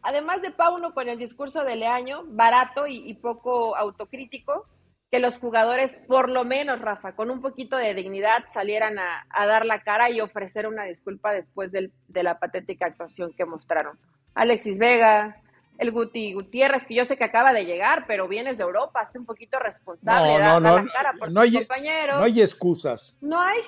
[0.00, 4.66] además de Pauno con el discurso de Leaño, barato y, poco autocrítico,
[5.10, 9.66] que los jugadores, por lo menos, Rafa, con un poquito de dignidad, salieran a, dar
[9.66, 13.98] la cara y ofrecer una disculpa después de la patética actuación que mostraron.
[14.36, 15.42] Alexis Vega,
[15.78, 19.18] el Guti Gutiérrez, que yo sé que acaba de llegar, pero vienes de Europa, hazte
[19.18, 22.18] un poquito responsable, no, no, no, cara por no hay, compañeros.
[22.18, 23.18] No hay excusas.
[23.20, 23.60] No hay,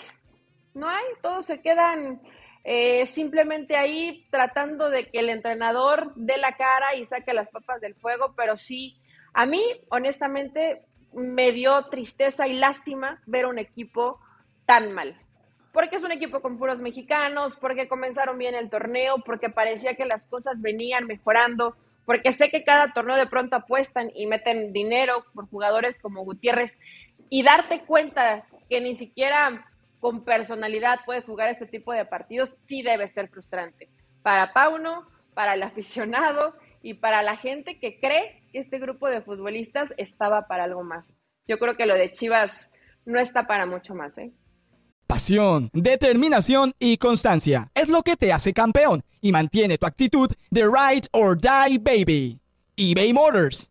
[0.72, 2.20] no hay, todos se quedan
[2.68, 7.80] eh, simplemente ahí tratando de que el entrenador dé la cara y saque las papas
[7.80, 9.00] del fuego, pero sí,
[9.32, 14.18] a mí, honestamente, me dio tristeza y lástima ver un equipo
[14.66, 15.16] tan mal.
[15.72, 20.04] Porque es un equipo con puros mexicanos, porque comenzaron bien el torneo, porque parecía que
[20.04, 25.24] las cosas venían mejorando porque sé que cada torneo de pronto apuestan y meten dinero
[25.34, 26.72] por jugadores como Gutiérrez
[27.28, 29.66] y darte cuenta que ni siquiera
[30.00, 33.90] con personalidad puedes jugar este tipo de partidos, sí debe ser frustrante.
[34.22, 39.22] Para Pauno, para el aficionado y para la gente que cree que este grupo de
[39.22, 41.16] futbolistas estaba para algo más.
[41.46, 42.70] Yo creo que lo de Chivas
[43.04, 44.32] no está para mucho más, ¿eh?
[45.06, 50.62] Pasión, determinación y constancia es lo que te hace campeón y mantiene tu actitud de
[50.64, 52.40] ride or die baby.
[52.76, 53.70] eBay Motors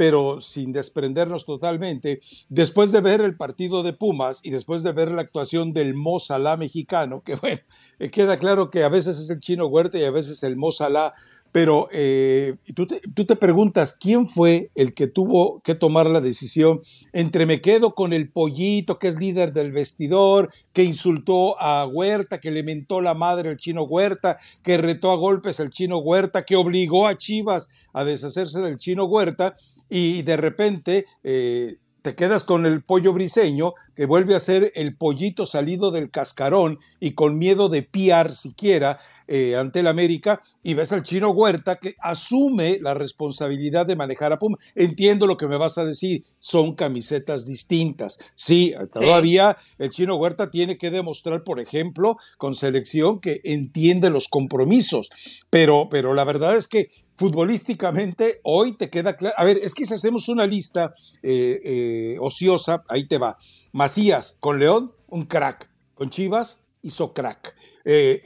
[0.00, 5.10] pero sin desprendernos totalmente, después de ver el partido de Pumas y después de ver
[5.10, 7.60] la actuación del Mozalá mexicano, que bueno,
[7.98, 11.12] eh, queda claro que a veces es el chino Huerta y a veces el Mozalá,
[11.52, 16.80] pero eh, tú, te, preguntas quién fue el que tuvo que tomar la decisión
[17.12, 22.38] entre me quedo con el pollito que es líder del vestidor, que insultó a Huerta,
[22.38, 26.44] que le mentó la madre al chino Huerta, que retó a golpes al chino Huerta,
[26.44, 29.56] que obligó a Chivas a deshacerse del chino Huerta
[29.88, 34.96] y de repente eh, te quedas con el pollo briseño, que vuelve a ser el
[34.96, 40.72] pollito salido del cascarón y con miedo de piar siquiera eh, ante el América, y
[40.72, 44.56] ves al chino Huerta que asume la responsabilidad de manejar a Puma.
[44.74, 48.18] Entiendo lo que me vas a decir, son camisetas distintas.
[48.34, 54.28] Sí, todavía el chino Huerta tiene que demostrar, por ejemplo, con selección que entiende los
[54.28, 55.10] compromisos,
[55.50, 59.34] pero, pero la verdad es que futbolísticamente hoy te queda claro.
[59.36, 63.36] A ver, es que si hacemos una lista eh, eh, ociosa, ahí te va.
[63.72, 65.68] Macías con León, un crack.
[65.94, 67.54] Con Chivas, hizo crack.
[67.84, 68.22] Eh,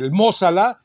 [0.00, 0.82] el Mozala,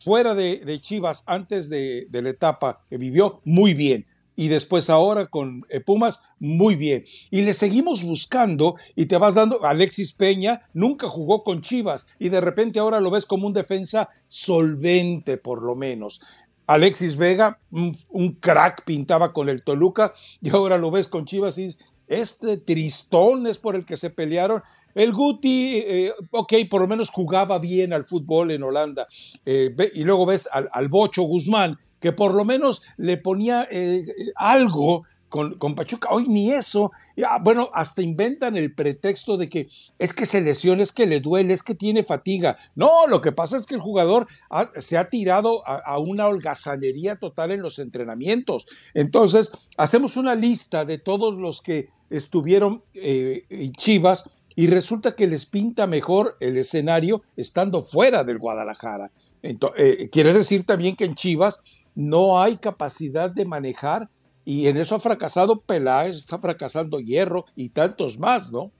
[0.00, 4.06] fuera de, Chivas, antes de, la etapa que vivió, muy bien.
[4.38, 7.04] Y después ahora con Pumas, muy bien.
[7.30, 12.28] Y le seguimos buscando y te vas dando, Alexis Peña nunca jugó con Chivas y
[12.28, 16.20] de repente ahora lo ves como un defensa solvente por lo menos.
[16.66, 21.76] Alexis Vega, un, crack, pintaba con el Toluca y ahora lo ves con Chivas y
[22.08, 24.62] este tristón es por el que se pelearon.
[24.94, 29.06] El Guti, eh, ok, por lo menos jugaba bien al fútbol en Holanda.
[29.44, 35.04] Eh, y luego ves al, Bocho Guzmán, que por lo menos le ponía eh, algo
[35.28, 36.08] con, Pachuca.
[36.10, 36.92] Hoy ni eso.
[37.26, 41.20] Ah, bueno, hasta inventan el pretexto de que es que se lesiona, es que le
[41.20, 42.56] duele, es que tiene fatiga.
[42.74, 44.28] No, lo que pasa es que el jugador
[44.76, 48.66] se ha tirado a, una holgazanería total en los entrenamientos.
[48.94, 55.26] Entonces, hacemos una lista de todos los que estuvieron eh, en Chivas y resulta que
[55.26, 59.10] les pinta mejor el escenario estando fuera del Guadalajara.
[59.42, 61.62] Eh, quiere decir también que en Chivas
[61.94, 64.08] no hay capacidad de manejar
[64.44, 68.70] y en eso ha fracasado Peláez, está fracasando Hierro y tantos más, ¿no?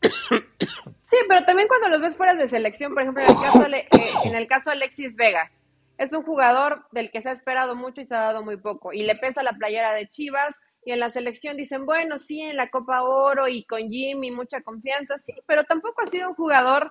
[0.00, 3.88] Sí, pero también cuando los ves fuera de selección, por ejemplo, en el caso, eh,
[4.24, 5.50] en el caso de Alexis Vega,
[5.96, 8.92] es un jugador del que se ha esperado mucho y se ha dado muy poco.
[8.92, 10.54] Y le pesa la playera de Chivas
[10.88, 14.62] y en la selección dicen, bueno, sí, en la Copa Oro y con Jimmy mucha
[14.62, 16.90] confianza, sí, pero tampoco ha sido un jugador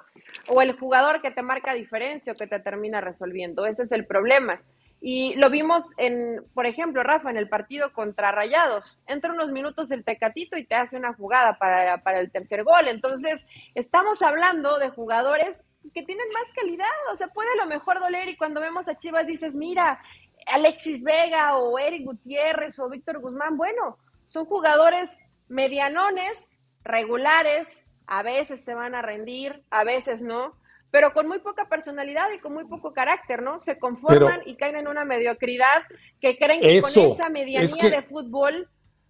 [0.49, 3.65] o el jugador que te marca diferencia o que te termina resolviendo.
[3.65, 4.62] Ese es el problema.
[5.01, 9.01] Y lo vimos en, por ejemplo, Rafa, en el partido contra Rayados.
[9.07, 12.88] Entra unos minutos el Tecatito y te hace una jugada para, para el tercer gol.
[12.89, 15.60] Entonces, estamos hablando de jugadores
[15.91, 16.86] que tienen más calidad.
[17.12, 19.99] O sea, puede a lo mejor doler y cuando vemos a Chivas dices, mira,
[20.47, 25.10] Alexis Vega o Eric Gutiérrez o Víctor Guzmán, bueno, son jugadores
[25.47, 26.38] medianones,
[26.83, 30.55] regulares, a veces te van a rendir, a veces no
[30.91, 33.60] pero con muy poca personalidad y con muy poco carácter, ¿no?
[33.62, 35.83] Se conforman y caen en una mediocridad
[36.21, 38.69] que creen que con esa medianía de fútbol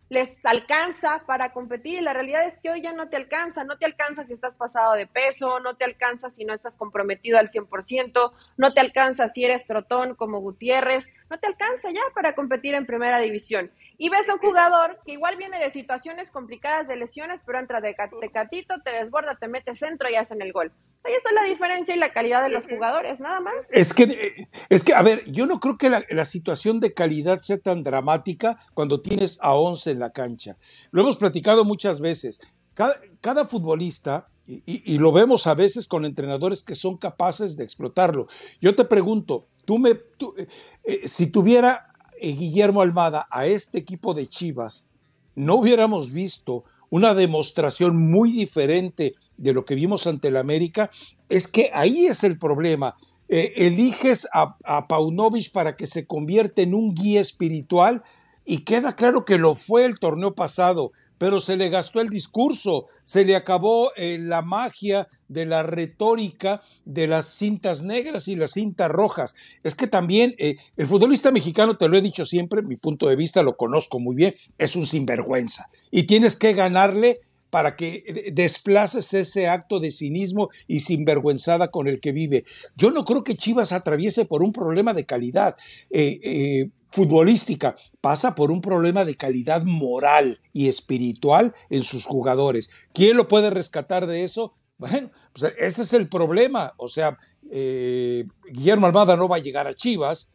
[0.10, 3.78] les alcanza para competir y la realidad es que hoy ya no te alcanza, no
[3.78, 7.50] te alcanza si estás pasado de peso, no te alcanza si no estás comprometido al
[7.50, 12.74] 100%, no te alcanza si eres trotón como Gutiérrez, no te alcanza ya para competir
[12.76, 13.72] en primera división.
[14.00, 17.82] Y ves a un jugador que igual viene de situaciones complicadas de lesiones, pero entra
[17.82, 20.72] de, catito, te desborda, te mete centro y hacen el gol.
[21.04, 23.56] Ahí está la diferencia y la calidad de los jugadores, nada más.
[23.72, 24.36] Es que,
[24.70, 28.58] es que a ver, yo no creo que la, situación de calidad sea tan dramática
[28.74, 30.58] cuando tienes a 11 en la cancha.
[30.92, 32.42] Lo hemos platicado muchas veces.
[32.76, 38.28] Cada, futbolista, y, lo vemos a veces con entrenadores que son capaces de explotarlo.
[38.62, 40.48] Yo te pregunto, tú me, eh,
[40.84, 44.88] eh, si tuviera eh, Guillermo Almada a este equipo de Chivas,
[45.36, 50.90] no hubiéramos visto una demostración muy diferente de lo que vimos ante el América,
[51.30, 52.96] es que ahí es el problema.
[53.30, 58.04] Eh, eliges a, a Paunovic para que se convierta en un guía espiritual
[58.46, 62.88] y queda claro que lo fue el torneo pasado, pero se le gastó el discurso,
[63.04, 68.52] se le acabó eh, la magia de la retórica de las cintas negras y las
[68.52, 69.36] cintas rojas.
[69.64, 73.16] Es que también eh, el futbolista mexicano, te lo he dicho siempre, mi punto de
[73.16, 78.32] vista lo conozco muy bien, es un sinvergüenza y tienes que ganarle para que eh,
[78.34, 82.44] desplaces ese acto de cinismo y sinvergüenzada con el que vive.
[82.76, 85.56] Yo no creo que Chivas atraviese por un problema de calidad
[85.90, 92.70] eh, futbolística, pasa por un problema de calidad moral y espiritual en sus jugadores.
[92.94, 94.54] ¿Quién lo puede rescatar de eso?
[94.78, 96.74] Bueno, pues ese es el problema.
[96.78, 100.30] O sea, Guillermo Almada no va a llegar a Chivas,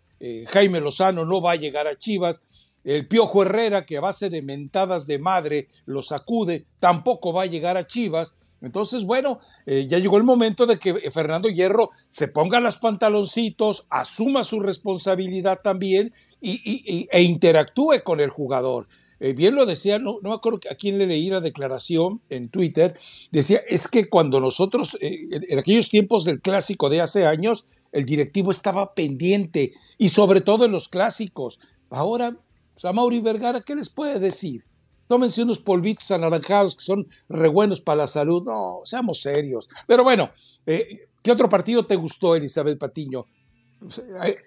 [0.49, 2.45] Jaime Lozano no va a llegar a Chivas,
[2.85, 7.47] el Piojo Herrera, que a base de mentadas de madre lo sacude, tampoco va a
[7.47, 8.37] llegar a Chivas.
[8.63, 13.87] Entonces, bueno, eh, ya llegó el momento de que Fernando Hierro se ponga los pantaloncitos,
[13.91, 18.89] asuma su responsabilidad también y, e interactúe con el jugador.
[19.21, 22.49] Eh, bien lo decía, no, no me acuerdo a quién le leí la declaración en
[22.49, 22.99] Twitter,
[23.31, 28.05] decía, es que cuando nosotros, eh, en aquellos tiempos del clásico de hace años, el
[28.05, 31.61] directivo estaba pendiente y sobre todo en los clásicos.
[31.91, 32.37] Ahora
[32.75, 34.65] o sea, Mauri Vergara, ¿qué les puede decir?
[35.13, 38.45] Tómense unos polvitos anaranjados que son re buenos para la salud.
[38.45, 39.69] No, seamos serios.
[39.87, 40.31] Pero bueno,
[40.65, 43.27] eh, ¿qué otro partido te gustó, Elizabeth Patiño?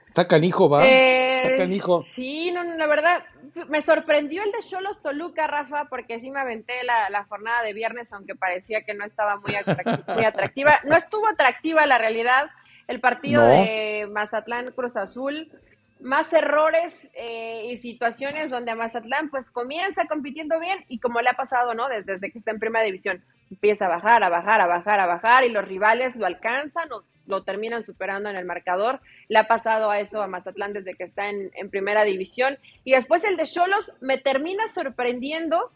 [0.08, 0.84] Está canijo, ¿va?
[0.84, 2.02] Está eh, canijo.
[2.02, 3.24] Sí, no, la verdad,
[3.70, 8.12] me sorprendió el de Cholos Toluca, Rafa, porque sí me aventé la, jornada de viernes,
[8.12, 9.54] aunque parecía que no estaba muy,
[10.26, 10.80] atractiva.
[10.86, 12.50] No estuvo atractiva la realidad.
[12.88, 15.52] El partido de Mazatlán Cruz Azul
[16.00, 21.34] más errores eh, y situaciones donde Mazatlán pues comienza compitiendo bien y como le ha
[21.34, 21.88] pasado, ¿no?
[21.88, 25.44] Desde, que está en primera división, empieza a bajar, a bajar, a bajar, a bajar
[25.46, 29.02] y los rivales lo alcanzan o lo terminan superando en el marcador.
[29.30, 32.58] Le ha pasado a eso a Mazatlán desde que está en, primera división.
[32.84, 35.72] Y después el de Cholos me termina sorprendiendo.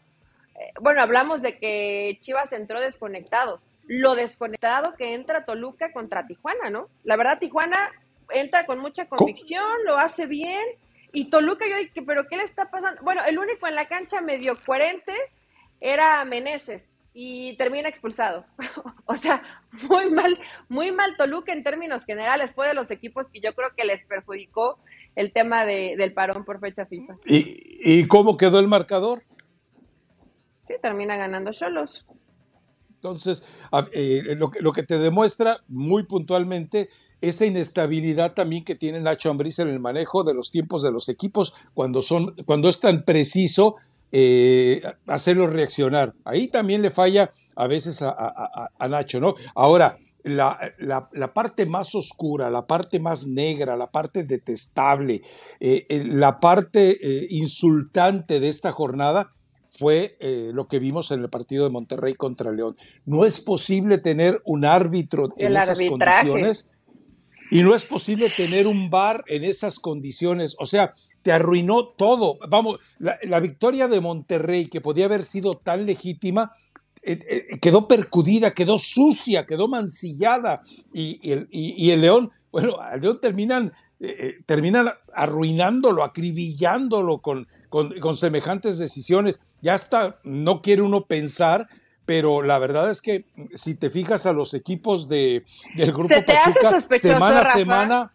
[0.54, 3.60] Eh, bueno, hablamos de que Chivas entró desconectado.
[3.86, 6.88] Lo desconectado que entra Toluca contra Tijuana, ¿no?
[7.02, 7.90] La verdad, Tijuana
[8.32, 10.64] entra con mucha convicción, lo hace bien.
[11.12, 13.02] Y Toluca, yo dije, pero ¿qué le está pasando?
[13.02, 15.12] Bueno, el único en la cancha medio coherente
[15.80, 18.46] era Meneses y termina expulsado.
[19.06, 19.42] o sea,
[19.88, 20.38] muy mal,
[20.68, 22.52] muy mal Toluca en términos generales.
[22.54, 24.78] Fue de los equipos que yo creo que les perjudicó
[25.16, 27.16] el tema de, del parón por fecha FIFA.
[27.26, 29.22] ¿Y, ¿Y cómo quedó el marcador?
[30.68, 32.06] Sí, termina ganando Cholos.
[33.00, 33.42] Entonces,
[33.92, 36.90] eh, lo, que, te demuestra muy puntualmente
[37.22, 41.08] esa inestabilidad también que tiene Nacho Ambriz en el manejo de los tiempos de los
[41.08, 43.76] equipos cuando, son, cuando es tan preciso
[44.12, 46.12] eh, hacerlo reaccionar.
[46.26, 49.34] Ahí también le falla a veces a, Nacho, ¿no?
[49.54, 50.58] Ahora, la,
[51.32, 55.22] parte más oscura, la parte más negra, la parte detestable,
[55.58, 56.98] eh, la parte
[57.30, 59.32] insultante de esta jornada
[59.80, 62.76] fue eh, lo que vimos en el partido de Monterrey contra León.
[63.06, 66.70] No es posible tener un árbitro en esas condiciones
[67.50, 70.54] y no es posible tener un bar en esas condiciones.
[70.58, 72.38] O sea, te arruinó todo.
[72.50, 76.52] Vamos, la, victoria de Monterrey, que podía haber sido tan legítima,
[77.02, 80.60] eh, eh, quedó percudida, quedó sucia, quedó mancillada.
[80.92, 87.46] Y, el, y el León, bueno, al León terminan eh, eh, terminan arruinándolo, acribillándolo con,
[87.68, 89.44] con, semejantes decisiones.
[89.60, 91.68] Ya hasta no quiere uno pensar,
[92.06, 95.44] pero la verdad es que si te fijas a los equipos de,
[95.76, 98.12] del grupo Pachuca, semana a semana,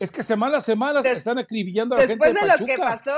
[0.00, 3.12] es que semana a semana están acribillando a la gente de, de lo que pasó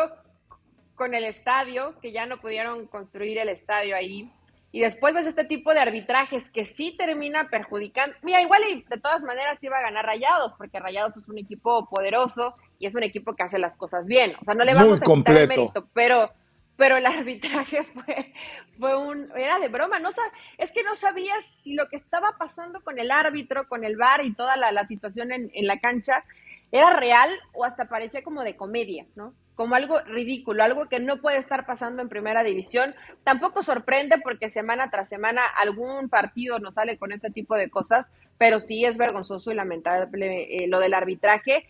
[0.97, 4.29] con el estadio, que ya no pudieron construir el estadio ahí,
[4.71, 8.15] y después ves este tipo de arbitrajes que sí termina perjudicando.
[8.23, 11.39] Mira, igual y de todas maneras te iba a ganar Rayados, porque Rayados es un
[11.39, 14.35] equipo poderoso y es un equipo que hace las cosas bien.
[14.41, 16.31] O sea, no le vamos a el mérito, pero,
[16.77, 18.35] pero el arbitraje fue,
[18.79, 20.01] fue un, era de broma.
[20.01, 20.11] No
[20.59, 24.23] es que no sabías si lo que estaba pasando con el árbitro, con el VAR
[24.23, 26.25] y toda la, la situación en, en la cancha
[26.73, 29.33] era real o hasta parecía como de comedia, ¿no?
[29.59, 32.95] Como algo ridículo, algo que no puede estar pasando en primera división.
[33.25, 38.07] Tampoco sorprende porque semana tras semana algún partido nos sale con este tipo de cosas,
[38.39, 41.67] pero sí es vergonzoso y lamentable eh, lo del arbitraje.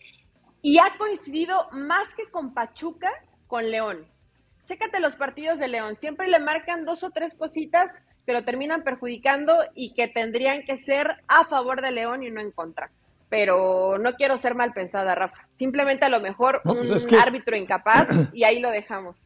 [0.61, 3.09] Y ha coincidido más que con Pachuca,
[3.47, 4.05] con León.
[4.65, 7.91] Chécate los partidos de León, siempre le marcan dos o tres cositas
[8.23, 12.39] que lo terminan perjudicando y que tendrían que ser a favor de León y no
[12.39, 12.91] en contra
[13.29, 15.47] pero no quiero ser mal pensada, Rafa.
[15.55, 19.23] Simplemente a lo mejor pues un árbitro incapaz y ahí lo dejamos.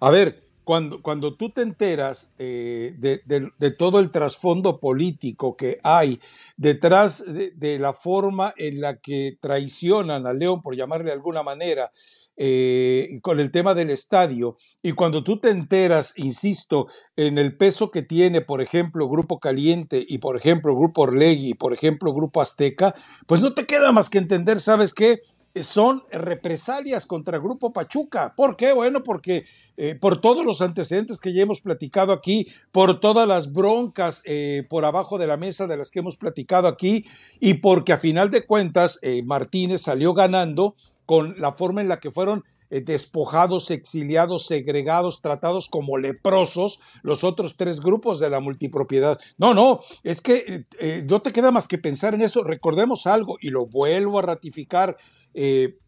[0.00, 6.20] A ver, cuando, cuando tú te enteras eh, de, todo el trasfondo político que hay
[6.56, 11.90] detrás de, la forma en la que traicionan a León, por llamarle de alguna manera,
[12.36, 16.86] eh, con el tema del estadio, y cuando tú te enteras, insisto,
[17.16, 21.54] en el peso que tiene, por ejemplo, Grupo Caliente y, por ejemplo, Grupo Orlegui y,
[21.54, 22.94] por ejemplo, Grupo Azteca,
[23.26, 25.20] pues no te queda más que entender, ¿sabes qué?
[25.60, 28.34] Son represalias contra el Grupo Pachuca.
[28.34, 28.72] ¿Por qué?
[28.72, 29.44] Bueno, porque
[29.76, 34.64] eh, por todos los antecedentes que ya hemos platicado aquí, por todas las broncas eh,
[34.70, 37.04] por abajo de la mesa de las que hemos platicado aquí,
[37.38, 40.74] y porque a final de cuentas eh, Martínez salió ganando
[41.04, 47.58] con la forma en la que fueron despojados, exiliados, segregados, tratados como leprosos los otros
[47.58, 49.20] tres grupos de la multipropiedad.
[49.36, 50.64] No, no, es que
[51.06, 52.44] no te queda más que pensar en eso.
[52.44, 54.96] Recordemos algo, y lo vuelvo a ratificar,
[55.34, 55.78] eh,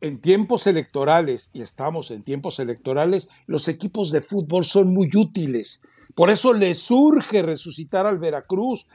[0.00, 5.80] en tiempos electorales, y estamos en tiempos electorales, los equipos de fútbol son muy útiles.
[6.14, 8.86] Por eso le surge resucitar al Veracruz.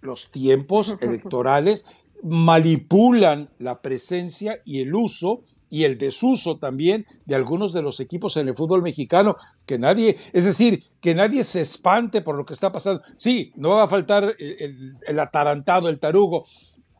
[0.00, 1.86] Los tiempos electorales
[2.22, 5.42] manipulan la presencia y el uso
[5.74, 9.36] y el desuso también de algunos de los equipos en el fútbol mexicano,
[9.66, 13.02] que nadie, es decir, que nadie se espante por lo que está pasando.
[13.16, 16.46] Sí, no va a faltar el atarantado, el tarugo,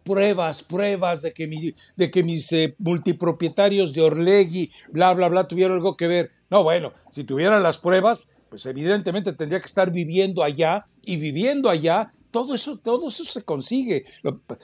[0.05, 5.48] pruebas, pruebas de que, mi, de que mis eh, multipropietarios de Orlegui, bla, bla, bla,
[5.48, 6.30] tuvieron algo que ver.
[6.50, 11.70] No, bueno, si tuvieran las pruebas, pues evidentemente tendría que estar viviendo allá y viviendo
[11.70, 12.12] allá.
[12.30, 14.05] Todo eso, todo eso se consigue.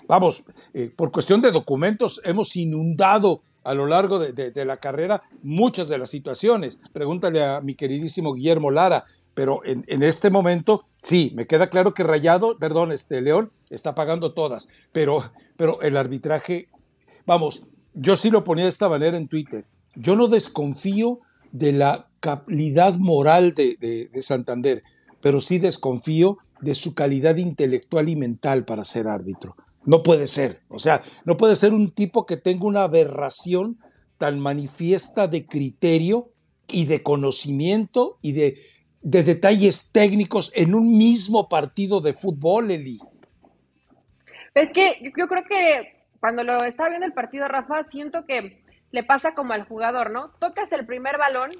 [0.07, 5.22] Vamos, eh, por cuestión de documentos hemos inundado a lo largo de, de, la carrera
[5.43, 6.78] muchas de las situaciones.
[6.93, 9.05] Pregúntale a mi queridísimo Guillermo Lara,
[9.35, 13.95] pero en, en, este momento sí, me queda claro que Rayado, perdón, este León está
[13.95, 15.22] pagando todas, pero,
[15.57, 16.68] pero el arbitraje,
[17.26, 17.64] vamos,
[17.95, 21.20] yo sí lo ponía de esta manera en Twitter, yo no desconfío
[21.53, 23.76] de la calidad moral de,
[24.12, 24.83] de, Santander,
[25.20, 29.57] pero sí desconfío de su calidad intelectual y mental para ser árbitro.
[29.85, 33.78] No puede ser, o sea, no puede ser un tipo que tenga una aberración
[34.18, 36.31] tan manifiesta de criterio
[36.68, 38.59] y de conocimiento y de
[39.03, 42.98] de detalles técnicos en un mismo partido de fútbol, Eli.
[44.55, 49.05] Es que yo creo que cuando lo estaba viendo el partido, Rafa, siento que le
[49.05, 50.30] pasa como al jugador, ¿no?
[50.38, 51.51] Tocas el primer balón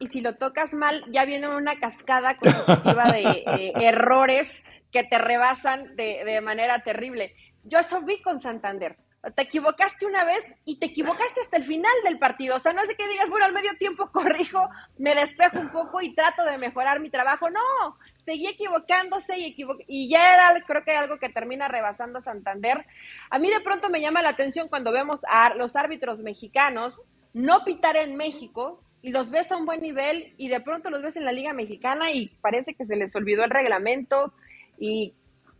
[0.00, 5.96] y si lo tocas mal, ya viene una cascada consecutiva de errores que te rebasan
[5.96, 7.34] de, de manera terrible.
[7.64, 8.96] Yo eso vi con Santander
[9.34, 12.56] te equivocaste una vez y te equivocaste hasta el final del partido.
[12.56, 15.70] O sea, no es de que digas, bueno, al medio tiempo corrijo, me despejo un
[15.70, 17.50] poco y trato de mejorar mi trabajo.
[17.50, 19.56] No, seguí equivocándose y,
[19.86, 22.86] y ya era, creo que algo que termina rebasando Santander.
[23.30, 27.64] A mí de pronto me llama la atención cuando vemos a los árbitros mexicanos no
[27.64, 31.16] pitar en México y los ves a un buen nivel y de pronto los ves
[31.16, 34.32] en la Liga Mexicana y parece que se les olvidó el reglamento
[34.78, 35.14] y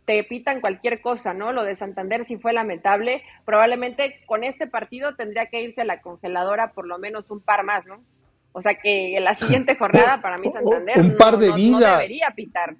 [0.09, 1.53] te pitan cualquier cosa, ¿no?
[1.53, 3.21] Lo de Santander sí fue lamentable.
[3.45, 7.63] Probablemente con este partido tendría que irse a la congeladora por lo menos un par
[7.63, 8.03] más, ¿no?
[8.51, 11.81] O sea que en la siguiente jornada para mí Santander un par de vidas.
[11.81, 12.75] No debería pitar.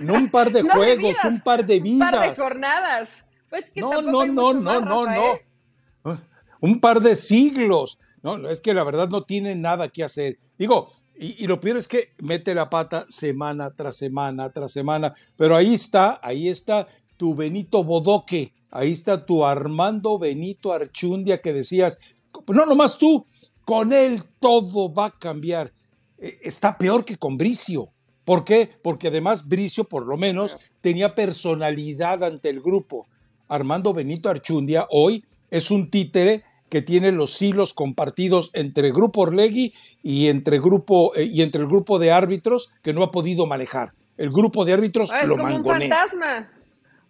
[0.00, 2.12] No un par de juegos, un par de vidas.
[2.12, 3.24] Un par de jornadas.
[3.48, 6.18] Pues no, no, no, no, no, no.
[6.60, 7.98] Un par de siglos.
[8.22, 10.36] No, es que la verdad no tiene nada que hacer.
[10.58, 15.12] Digo, y, lo peor es que mete la pata semana tras semana tras semana.
[15.36, 21.52] Pero ahí está, ahí está tu Benito Bodoque, ahí está tu Armando Benito Archundia que
[21.52, 22.00] decías,
[22.48, 23.26] no nomás tú,
[23.64, 25.72] con él todo va a cambiar.
[26.18, 27.92] E, está peor que con Bricio.
[28.24, 28.70] ¿Por qué?
[28.82, 33.06] Porque además Bricio por lo menos tenía personalidad ante el grupo.
[33.48, 39.74] Armando Benito Archundia hoy es un títere que tiene los hilos compartidos entre Grupo Orlegui
[40.02, 43.92] y entre, grupo, eh, y entre el grupo de árbitros que no ha podido manejar.
[44.16, 46.50] El grupo de árbitros ah, lo como un fantasma.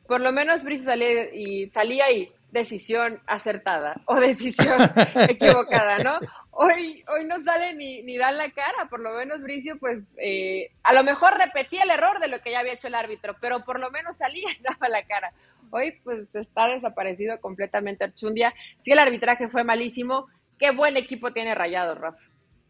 [0.09, 4.79] Por lo menos Brice salía y, salía y decisión acertada o decisión
[5.29, 6.19] equivocada, ¿no?
[6.51, 10.71] Hoy, hoy no sale ni, ni dan la cara, por lo menos Bricio, pues eh,
[10.83, 13.65] a lo mejor repetía el error de lo que ya había hecho el árbitro, pero
[13.65, 15.33] por lo menos salía y daba la cara.
[15.71, 18.55] Hoy pues está desaparecido completamente Archundia.
[18.83, 20.29] Sí, el arbitraje fue malísimo.
[20.59, 22.19] Qué buen equipo tiene Rayado, Rafa.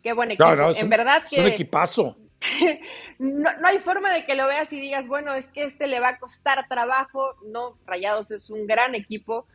[0.00, 0.48] Qué buen equipo.
[0.48, 1.36] en verdad que...
[1.36, 2.16] Es un equipazo.
[3.18, 5.98] no, no, hay forma de que lo veas y digas, bueno, es que este le
[5.98, 7.34] va a costar trabajo.
[7.46, 9.46] No, Rayados es un gran equipo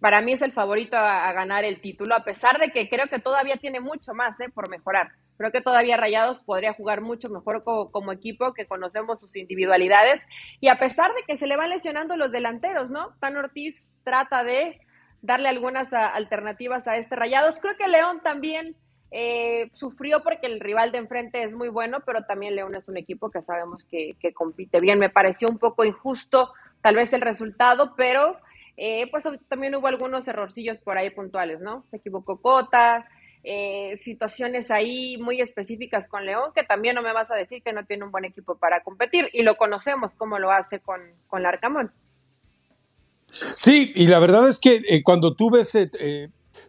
[0.00, 3.18] para mí es el favorito a, ganar el título, a pesar de que creo que
[3.18, 4.48] todavía tiene mucho más ¿eh?
[4.52, 5.12] por mejorar.
[5.36, 10.26] Creo que todavía Rayados podría jugar mucho mejor como, equipo, que conocemos sus individualidades.
[10.60, 13.14] Y a pesar de que se le van lesionando los delanteros, ¿no?
[13.20, 14.80] Tan Ortiz trata de
[15.20, 17.58] darle algunas alternativas a este Rayados.
[17.60, 18.76] Creo que León también
[19.10, 22.96] eh, sufrió porque el rival de enfrente es muy bueno, pero también León es un
[22.96, 24.98] equipo que sabemos que, compite bien.
[24.98, 28.38] Me pareció un poco injusto tal vez el resultado, pero
[28.76, 31.84] eh, pues también hubo algunos errorcillos por ahí puntuales, ¿no?
[31.90, 33.06] Se equivocó Cota,
[33.42, 37.72] eh, situaciones ahí muy específicas con León, que también no me vas a decir que
[37.72, 41.42] no tiene un buen equipo para competir, y lo conocemos como lo hace con, con
[41.42, 41.92] Larcamón.
[43.26, 45.76] Sí, y la verdad es que cuando tú ves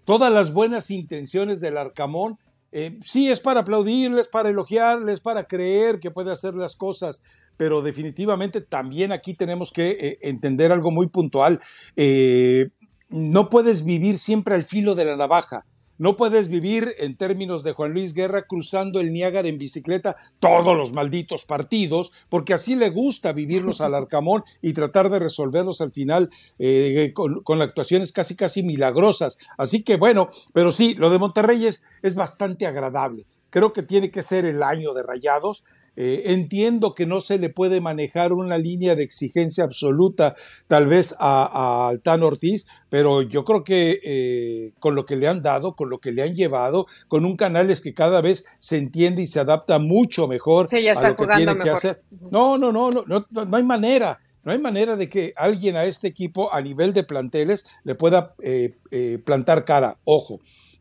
[0.05, 2.37] todas las buenas intenciones del Arcamón,
[2.71, 7.23] eh, sí es para aplaudirles, para elogiarles, para creer que puede hacer las cosas,
[7.57, 11.59] pero definitivamente también aquí tenemos que eh, entender algo muy puntual.
[11.95, 12.69] Eh,
[13.09, 15.65] no puedes vivir siempre al filo de la navaja.
[15.99, 20.77] No puedes vivir, en términos de Juan Luis Guerra, cruzando el Niágara en bicicleta todos
[20.77, 25.91] los malditos partidos, porque así le gusta vivirlos al Arcamón y tratar de resolverlos al
[25.91, 26.29] final
[26.59, 29.39] eh, con, actuaciones casi, casi milagrosas.
[29.57, 33.25] Así que bueno, pero sí, lo de Monterrey es, es bastante agradable.
[33.49, 35.63] Creo que tiene que ser el año de rayados.
[35.99, 40.35] Eh, entiendo que no se le puede manejar una línea de exigencia absoluta
[40.67, 45.41] tal vez a, Altán Ortiz, pero yo creo que eh, con lo que le han
[45.41, 48.77] dado, con lo que le han llevado, con un canal es que cada vez se
[48.77, 52.03] entiende y se adapta mucho mejor a lo que tiene que hacer.
[52.29, 54.19] No, no, no, no, no, no hay manera.
[54.43, 58.35] No hay manera de que alguien a este equipo a nivel de planteles le pueda
[58.41, 58.77] eh,
[59.25, 59.97] plantar cara.
[60.05, 60.39] Ojo,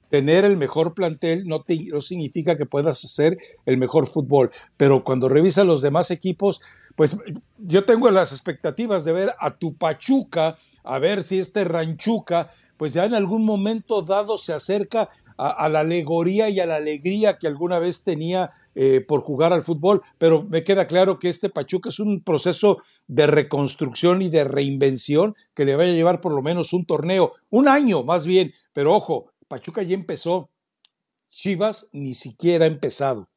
[0.08, 5.28] tener el mejor plantel no, no, significa que puedas hacer el mejor fútbol, pero cuando
[5.28, 6.60] revisas los demás equipos,
[6.94, 7.18] pues
[7.58, 12.92] yo tengo las expectativas de ver a tu Pachuca, a ver si este Ranchuca, pues
[12.92, 17.46] ya en algún momento dado se acerca a, la alegoría y a la alegría que
[17.46, 21.88] alguna vez tenía eh, por jugar al fútbol, pero me queda claro que este Pachuca
[21.88, 26.42] es un proceso de reconstrucción y de reinvención que le vaya a llevar por lo
[26.42, 30.50] menos un torneo, un año más bien, pero ojo, Pachuca ya empezó.
[31.28, 33.28] Chivas ni siquiera ha empezado.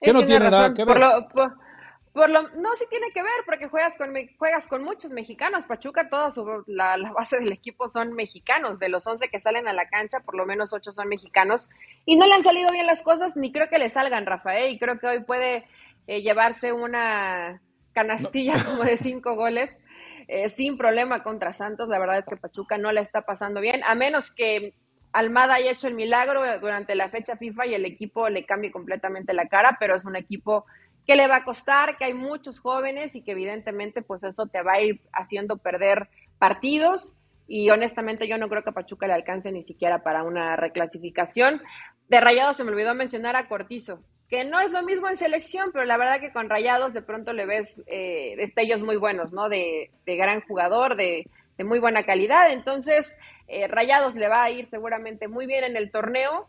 [0.00, 0.98] ¿Qué no tiene nada que ver?
[2.12, 5.64] Por lo, no, sí tiene que ver, porque juegas con, juegas con muchos mexicanos.
[5.64, 8.78] Pachuca, toda su, la, base del equipo son mexicanos.
[8.78, 11.70] De los 11 que salen a la cancha, por lo menos 8 son mexicanos.
[12.04, 14.74] Y no le han salido bien las cosas, ni creo que le salgan, Rafael.
[14.74, 15.64] Y creo que hoy puede
[16.06, 17.62] eh, llevarse una
[17.94, 19.78] canastilla como de 5 goles.
[20.28, 21.88] Eh, sin problema contra Santos.
[21.88, 24.74] La verdad es que Pachuca no la está pasando bien, a menos que
[25.12, 29.34] Almada haya hecho el milagro durante la fecha FIFA y el equipo le cambie completamente
[29.34, 30.64] la cara, pero es un equipo
[31.06, 34.62] que le va a costar, que hay muchos jóvenes y que evidentemente pues eso te
[34.62, 36.08] va a ir haciendo perder
[36.38, 37.14] partidos
[37.46, 41.60] y honestamente yo no creo que a Pachuca le alcance ni siquiera para una reclasificación.
[42.08, 44.02] De Rayado se me olvidó mencionar a Cortizo
[44.32, 47.34] que no es lo mismo en selección, pero la verdad que con Rayados de pronto
[47.34, 49.50] le ves eh, destellos muy buenos, ¿no?
[49.50, 51.28] De, gran jugador, de,
[51.58, 52.50] muy buena calidad.
[52.50, 53.14] Entonces,
[53.46, 56.48] eh, Rayados le va a ir seguramente muy bien en el torneo.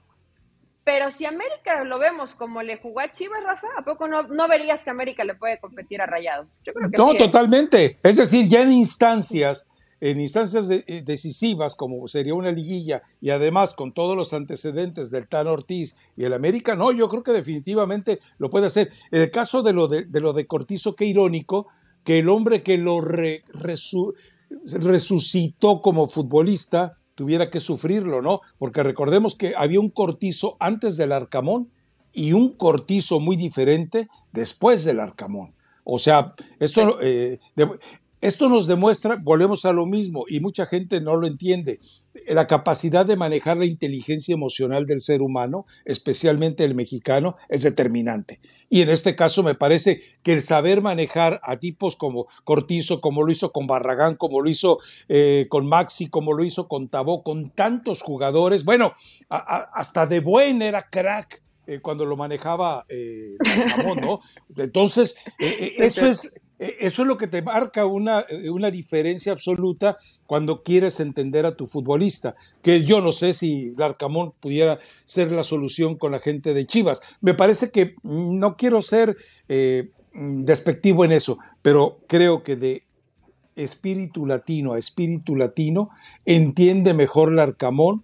[0.85, 4.47] Pero si América lo vemos como le jugó a Chivas, Rafa, ¿a poco no, no
[4.47, 6.55] verías que América le puede competir a Rayados?
[6.63, 7.17] Yo creo que no, ¿eh?
[7.17, 7.99] totalmente.
[8.01, 9.67] Es decir, ya en instancias
[10.03, 15.29] en instancias eh, decisivas como sería una liguilla y además con todos los antecedentes del
[15.29, 18.91] Tan Ortiz y el América, no, yo creo que definitivamente lo puede hacer.
[19.11, 21.67] En el caso de lo de, lo de Cortizo, qué irónico
[22.03, 22.99] que el hombre que lo
[24.65, 28.41] resucitó como futbolista tuviera que sufrirlo, ¿no?
[28.57, 31.71] Porque recordemos que había un Cortizo antes del Arcamón
[32.11, 35.53] y un Cortizo muy diferente después del Arcamón.
[35.85, 37.39] O sea, esto, eh,
[38.23, 41.79] esto nos demuestra, volvemos a lo mismo, y mucha gente no lo entiende,
[42.25, 48.39] la capacidad de manejar la inteligencia emocional del ser humano, especialmente el mexicano, es determinante.
[48.69, 53.23] Y en este caso me parece que el saber manejar a tipos como Cortizo, como
[53.23, 57.23] lo hizo con Barragán, como lo hizo eh, con Maxi, como lo hizo con Tabó,
[57.23, 58.93] con tantos jugadores, bueno,
[59.27, 61.43] hasta De Buen era crack.
[61.65, 63.37] Eh, cuando lo manejaba eh,
[64.01, 64.19] ¿no?
[64.57, 66.41] Entonces, eso es
[66.79, 71.55] eso es lo que te marca una, eh, una, diferencia absoluta cuando quieres entender a
[71.55, 76.53] tu futbolista, que yo no sé si Larcamón pudiera ser la solución con la gente
[76.53, 77.01] de Chivas.
[77.21, 79.15] Me parece que no quiero ser
[79.49, 82.83] eh, despectivo en eso, pero creo que de
[83.55, 85.89] espíritu latino a espíritu latino
[86.25, 88.03] entiende mejor Larcamón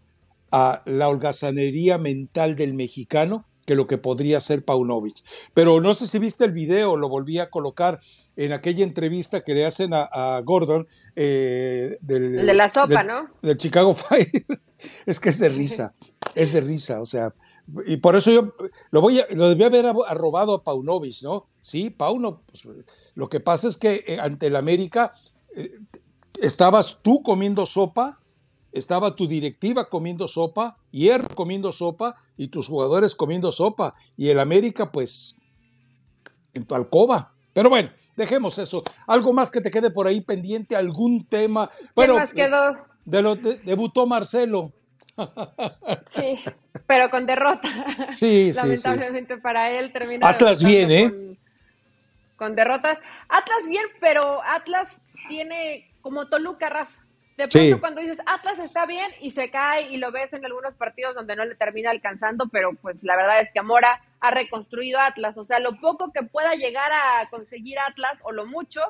[0.51, 5.23] a la holgazanería mental del mexicano que lo que podría ser Paunovic.
[5.53, 7.99] Pero no sé si viste el video, lo volví a colocar
[8.35, 13.21] en aquella entrevista que le hacen a, Gordon eh, del, de la sopa, ¿no?
[13.43, 14.31] Del Chicago Fire.
[15.05, 15.93] es que es de risa,
[16.33, 17.35] es de risa, o sea,
[17.85, 18.55] y por eso yo
[18.89, 21.45] lo voy a, lo debía haber robado a Paunovic, ¿no?
[21.59, 22.67] Sí, Pauno, pues,
[23.13, 25.13] lo que pasa es que eh, ante el América
[25.55, 25.77] eh,
[26.41, 28.19] estabas tú comiendo sopa
[28.71, 33.95] estaba tu directiva comiendo sopa, Hierro comiendo sopa y tus jugadores comiendo sopa.
[34.17, 35.37] Y el América, pues,
[36.53, 37.33] en tu alcoba.
[37.53, 38.83] Pero bueno, dejemos eso.
[39.07, 40.75] ¿Algo más que te quede por ahí pendiente?
[40.75, 41.69] ¿Algún tema?
[41.95, 42.77] Bueno, más quedó?
[43.05, 44.71] De lo debutó Marcelo.
[46.11, 46.39] Sí,
[46.87, 47.67] pero con derrota.
[48.13, 50.25] Sí, Lamentablemente para él terminó.
[50.25, 51.37] Atlas bien, ¿eh?
[52.37, 52.97] Con, derrotas.
[53.27, 57.01] Atlas bien, pero Atlas tiene como Toluca, Rafa.
[57.39, 60.75] De pronto cuando dices Atlas está bien y se cae y lo ves en algunos
[60.75, 64.99] partidos donde no le termina alcanzando, pero pues la verdad es que Amora ha reconstruido
[64.99, 65.37] Atlas.
[65.37, 68.81] O sea, lo poco que pueda llegar a conseguir Atlas o lo mucho,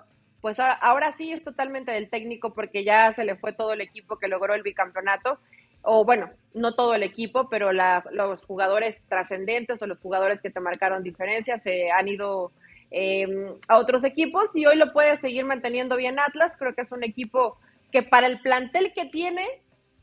[0.41, 4.18] pues ahora sí es totalmente del técnico porque ya se le fue todo el equipo
[4.18, 5.39] que logró el bicampeonato
[5.84, 10.60] o bueno, no todo el equipo, pero los jugadores trascendentes o los jugadores que te
[10.60, 12.52] marcaron diferencias se han ido
[12.89, 16.58] em, a otros equipos y hoy lo puede seguir manteniendo bien Atlas.
[16.58, 17.60] Creo que es un equipo
[17.92, 19.46] que para el plantel que tiene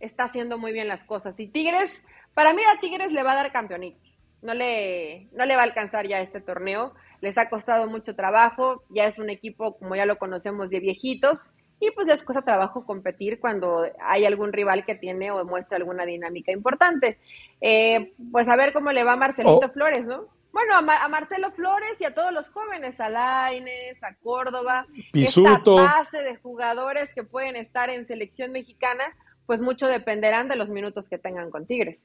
[0.00, 1.38] está haciendo muy bien las cosas.
[1.40, 4.20] Y Tigres, para mí a Tigres le va a dar campeonitos.
[4.42, 6.94] No le, no le va a alcanzar ya este torneo.
[7.20, 8.84] Les ha costado mucho trabajo.
[8.90, 12.86] Ya es un equipo, como ya lo conocemos, de viejitos y pues les cuesta trabajo
[12.86, 17.18] competir cuando hay algún rival que tiene o muestra alguna dinámica importante.
[17.60, 19.68] Eh, pues a ver cómo le va a Marcelito oh.
[19.68, 20.26] Flores, ¿no?
[20.56, 25.78] Bueno, a, Marcelo Flores y a todos los jóvenes, a Laines, a Córdoba, Pisuto.
[25.78, 29.04] esta base de jugadores que pueden estar en selección mexicana,
[29.44, 31.98] pues mucho dependerán de los minutos que tengan con Tigres.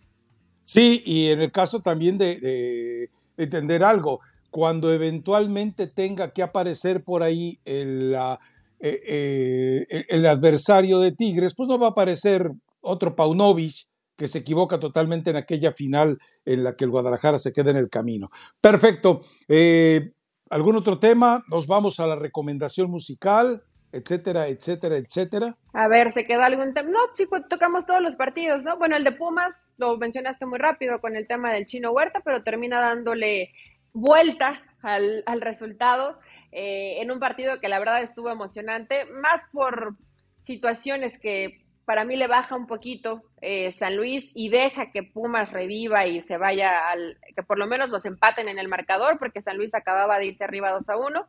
[0.65, 7.05] Sí, y en el caso también de, de entender algo, cuando eventualmente tenga que aparecer
[7.05, 8.37] por ahí el, la,
[8.81, 13.87] eh, eh, el adversario de Tigres, pues no va a aparecer otro Paunovic
[14.21, 17.77] que se equivoca totalmente en aquella final en la que el Guadalajara se queda en
[17.77, 18.29] el camino.
[18.61, 19.21] Perfecto.
[19.47, 20.11] Eh,
[20.51, 21.43] ¿Algún otro tema?
[21.49, 25.57] Nos vamos a la recomendación musical, etcétera, etcétera, etcétera.
[25.73, 26.91] A ver, ¿se quedó algún tema?
[26.91, 28.77] No, sí, pues, tocamos todos los partidos, ¿no?
[28.77, 32.43] Bueno, el de Pumas lo mencionaste muy rápido con el tema del chino Huerta, pero
[32.43, 33.49] termina dándole
[33.91, 36.19] vuelta al, al resultado.
[36.51, 39.95] Eh, en un partido que la verdad estuvo emocionante, más por
[40.43, 45.51] situaciones que para mí le baja un poquito eh, San Luis y deja que Pumas
[45.51, 49.41] reviva y se vaya al, que por lo menos los empaten en el marcador, porque
[49.41, 51.25] San Luis acababa de irse arriba 2 a 1.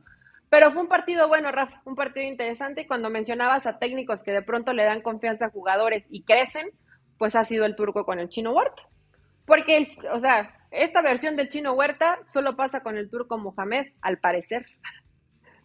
[0.49, 2.83] Pero fue un partido bueno, Rafa, un partido interesante.
[2.83, 6.71] Y cuando mencionabas a técnicos que de pronto le dan confianza a jugadores y crecen,
[7.19, 8.83] pues ha sido el turco con el chino Huerta.
[9.47, 14.19] Porque, o sea, esta versión del chino Huerta solo pasa con el turco Mohamed, al
[14.19, 14.67] parecer.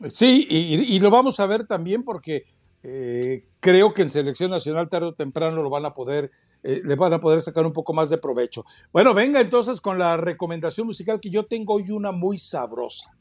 [0.10, 2.44] Sí, y, lo vamos a ver también porque
[2.84, 6.30] eh, creo que en selección nacional tarde o temprano lo van a poder,
[6.63, 8.65] eh, le van a poder sacar un poco más de provecho.
[8.91, 13.11] Bueno, venga entonces con la recomendación musical que yo tengo hoy una muy sabrosa.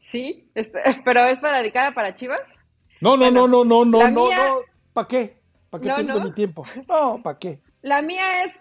[0.00, 0.48] Sí,
[1.04, 2.58] pero es para dedicada para Chivas.
[3.00, 4.60] No, no, no, no, no, no, no, no.
[4.92, 5.36] ¿Para qué?
[5.68, 6.64] ¿Para qué tengo mi tiempo?
[6.88, 7.60] No, ¿para qué?
[7.82, 8.52] La mía es,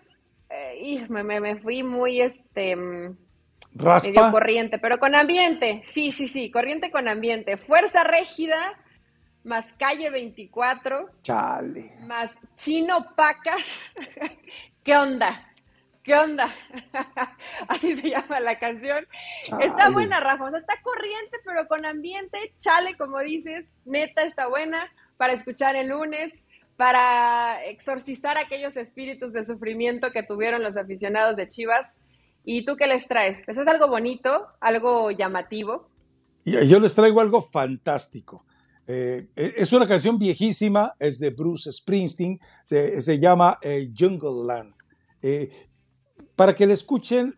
[0.49, 3.17] eh, me, me, fui muy, este, mm,
[3.75, 4.31] Raspa.
[4.31, 5.83] corriente, pero con ambiente.
[5.85, 7.57] Sí, sí, sí, corriente con ambiente.
[7.57, 8.73] Fuerza Régida,
[9.45, 11.09] más Calle 24.
[11.21, 11.95] Chale.
[12.01, 13.65] Más Chino Pacas.
[14.83, 15.51] ¿Qué onda?
[16.03, 16.53] ¿Qué onda?
[17.67, 19.07] Así se llama la canción.
[19.61, 20.45] Está buena, Rafa.
[20.45, 22.53] O sea, está corriente, pero con ambiente.
[22.59, 23.69] Chale, como dices.
[23.85, 26.43] Neta, está buena para escuchar el lunes,
[26.75, 31.95] para exorcizar aquellos espíritus de sufrimiento que tuvieron los aficionados de Chivas
[32.45, 33.39] ¿Y tú qué les traes?
[33.47, 35.89] Eso es algo bonito, algo llamativo.
[36.45, 38.44] Yo les traigo algo fantástico.
[38.87, 44.73] Eh, es una canción viejísima, es de Bruce Springsteen, se, llama eh, Jungle Land.
[45.21, 45.49] Eh,
[46.35, 47.35] para que le escuchen,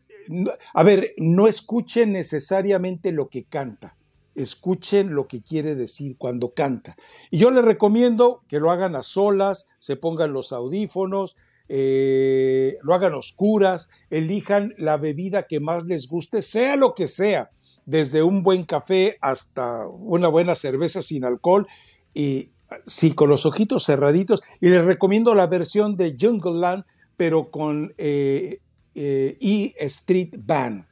[0.74, 3.98] a ver, no escuchen necesariamente lo que canta,
[4.36, 6.98] escuchen lo que quiere decir cuando canta.
[7.32, 11.38] Y yo les recomiendo que lo hagan a solas, se pongan los audífonos,
[11.70, 17.52] eh, lo hagan oscuras, elijan la bebida que más les guste, sea lo que sea,
[17.86, 21.68] desde un buen café hasta una buena cerveza sin alcohol,
[22.14, 22.50] y
[22.86, 24.42] sí, con los ojitos cerraditos.
[24.60, 28.60] Y les recomiendo la versión de Jungle Land, pero con eh,
[28.96, 30.86] eh, E Street Band.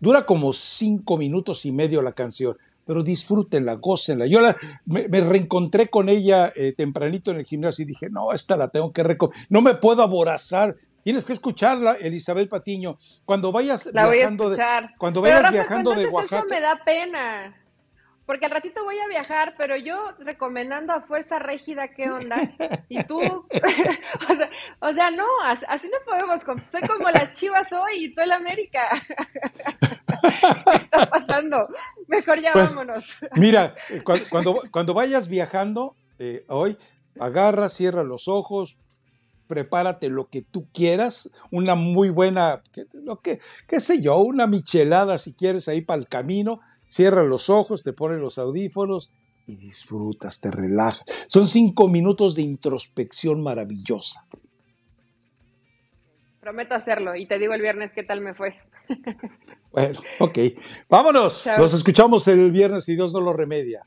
[0.00, 2.56] Dura como cinco minutos y medio la canción
[2.88, 4.24] pero disfrútenla, gócenla.
[4.24, 4.40] Yo
[4.86, 8.94] me, reencontré con ella eh, tempranito en el gimnasio y dije, no, esta la tengo
[8.94, 10.74] que recordar, no me puedo aborazar.
[11.04, 12.96] Tienes que escucharla, Elizabeth Patiño.
[13.26, 14.58] Cuando vayas viajando, de,
[14.96, 16.38] cuando vayas viajando de Oaxaca.
[16.38, 17.54] Eso me da pena
[18.28, 22.36] porque al ratito voy a viajar, pero yo recomendando a Fuerza Régida, ¿qué onda?
[22.90, 23.18] Y tú,
[24.80, 25.24] o, sea, no,
[25.66, 28.82] así no podemos, soy como las chivas hoy y tú el América.
[30.70, 31.68] ¿Qué está pasando?
[32.06, 33.16] Mejor ya pues, vámonos.
[33.34, 36.76] Mira, eh, cuando, cuando, vayas viajando eh, hoy,
[37.18, 38.76] agarra, cierra los ojos,
[39.46, 42.62] prepárate lo que tú quieras, una muy buena,
[42.92, 47.50] lo que, qué sé yo, una michelada si quieres ahí para el camino, cierra los
[47.50, 49.12] ojos, te pones los audífonos
[49.46, 51.04] y disfrutas, te relajas.
[51.28, 54.26] Son cinco minutos de introspección maravillosa.
[56.40, 58.54] Prometo hacerlo y te digo el viernes qué tal me fue.
[59.70, 60.38] Bueno, ok.
[60.88, 61.46] Vámonos.
[61.58, 63.86] Nos escuchamos el viernes y Dios no lo remedia.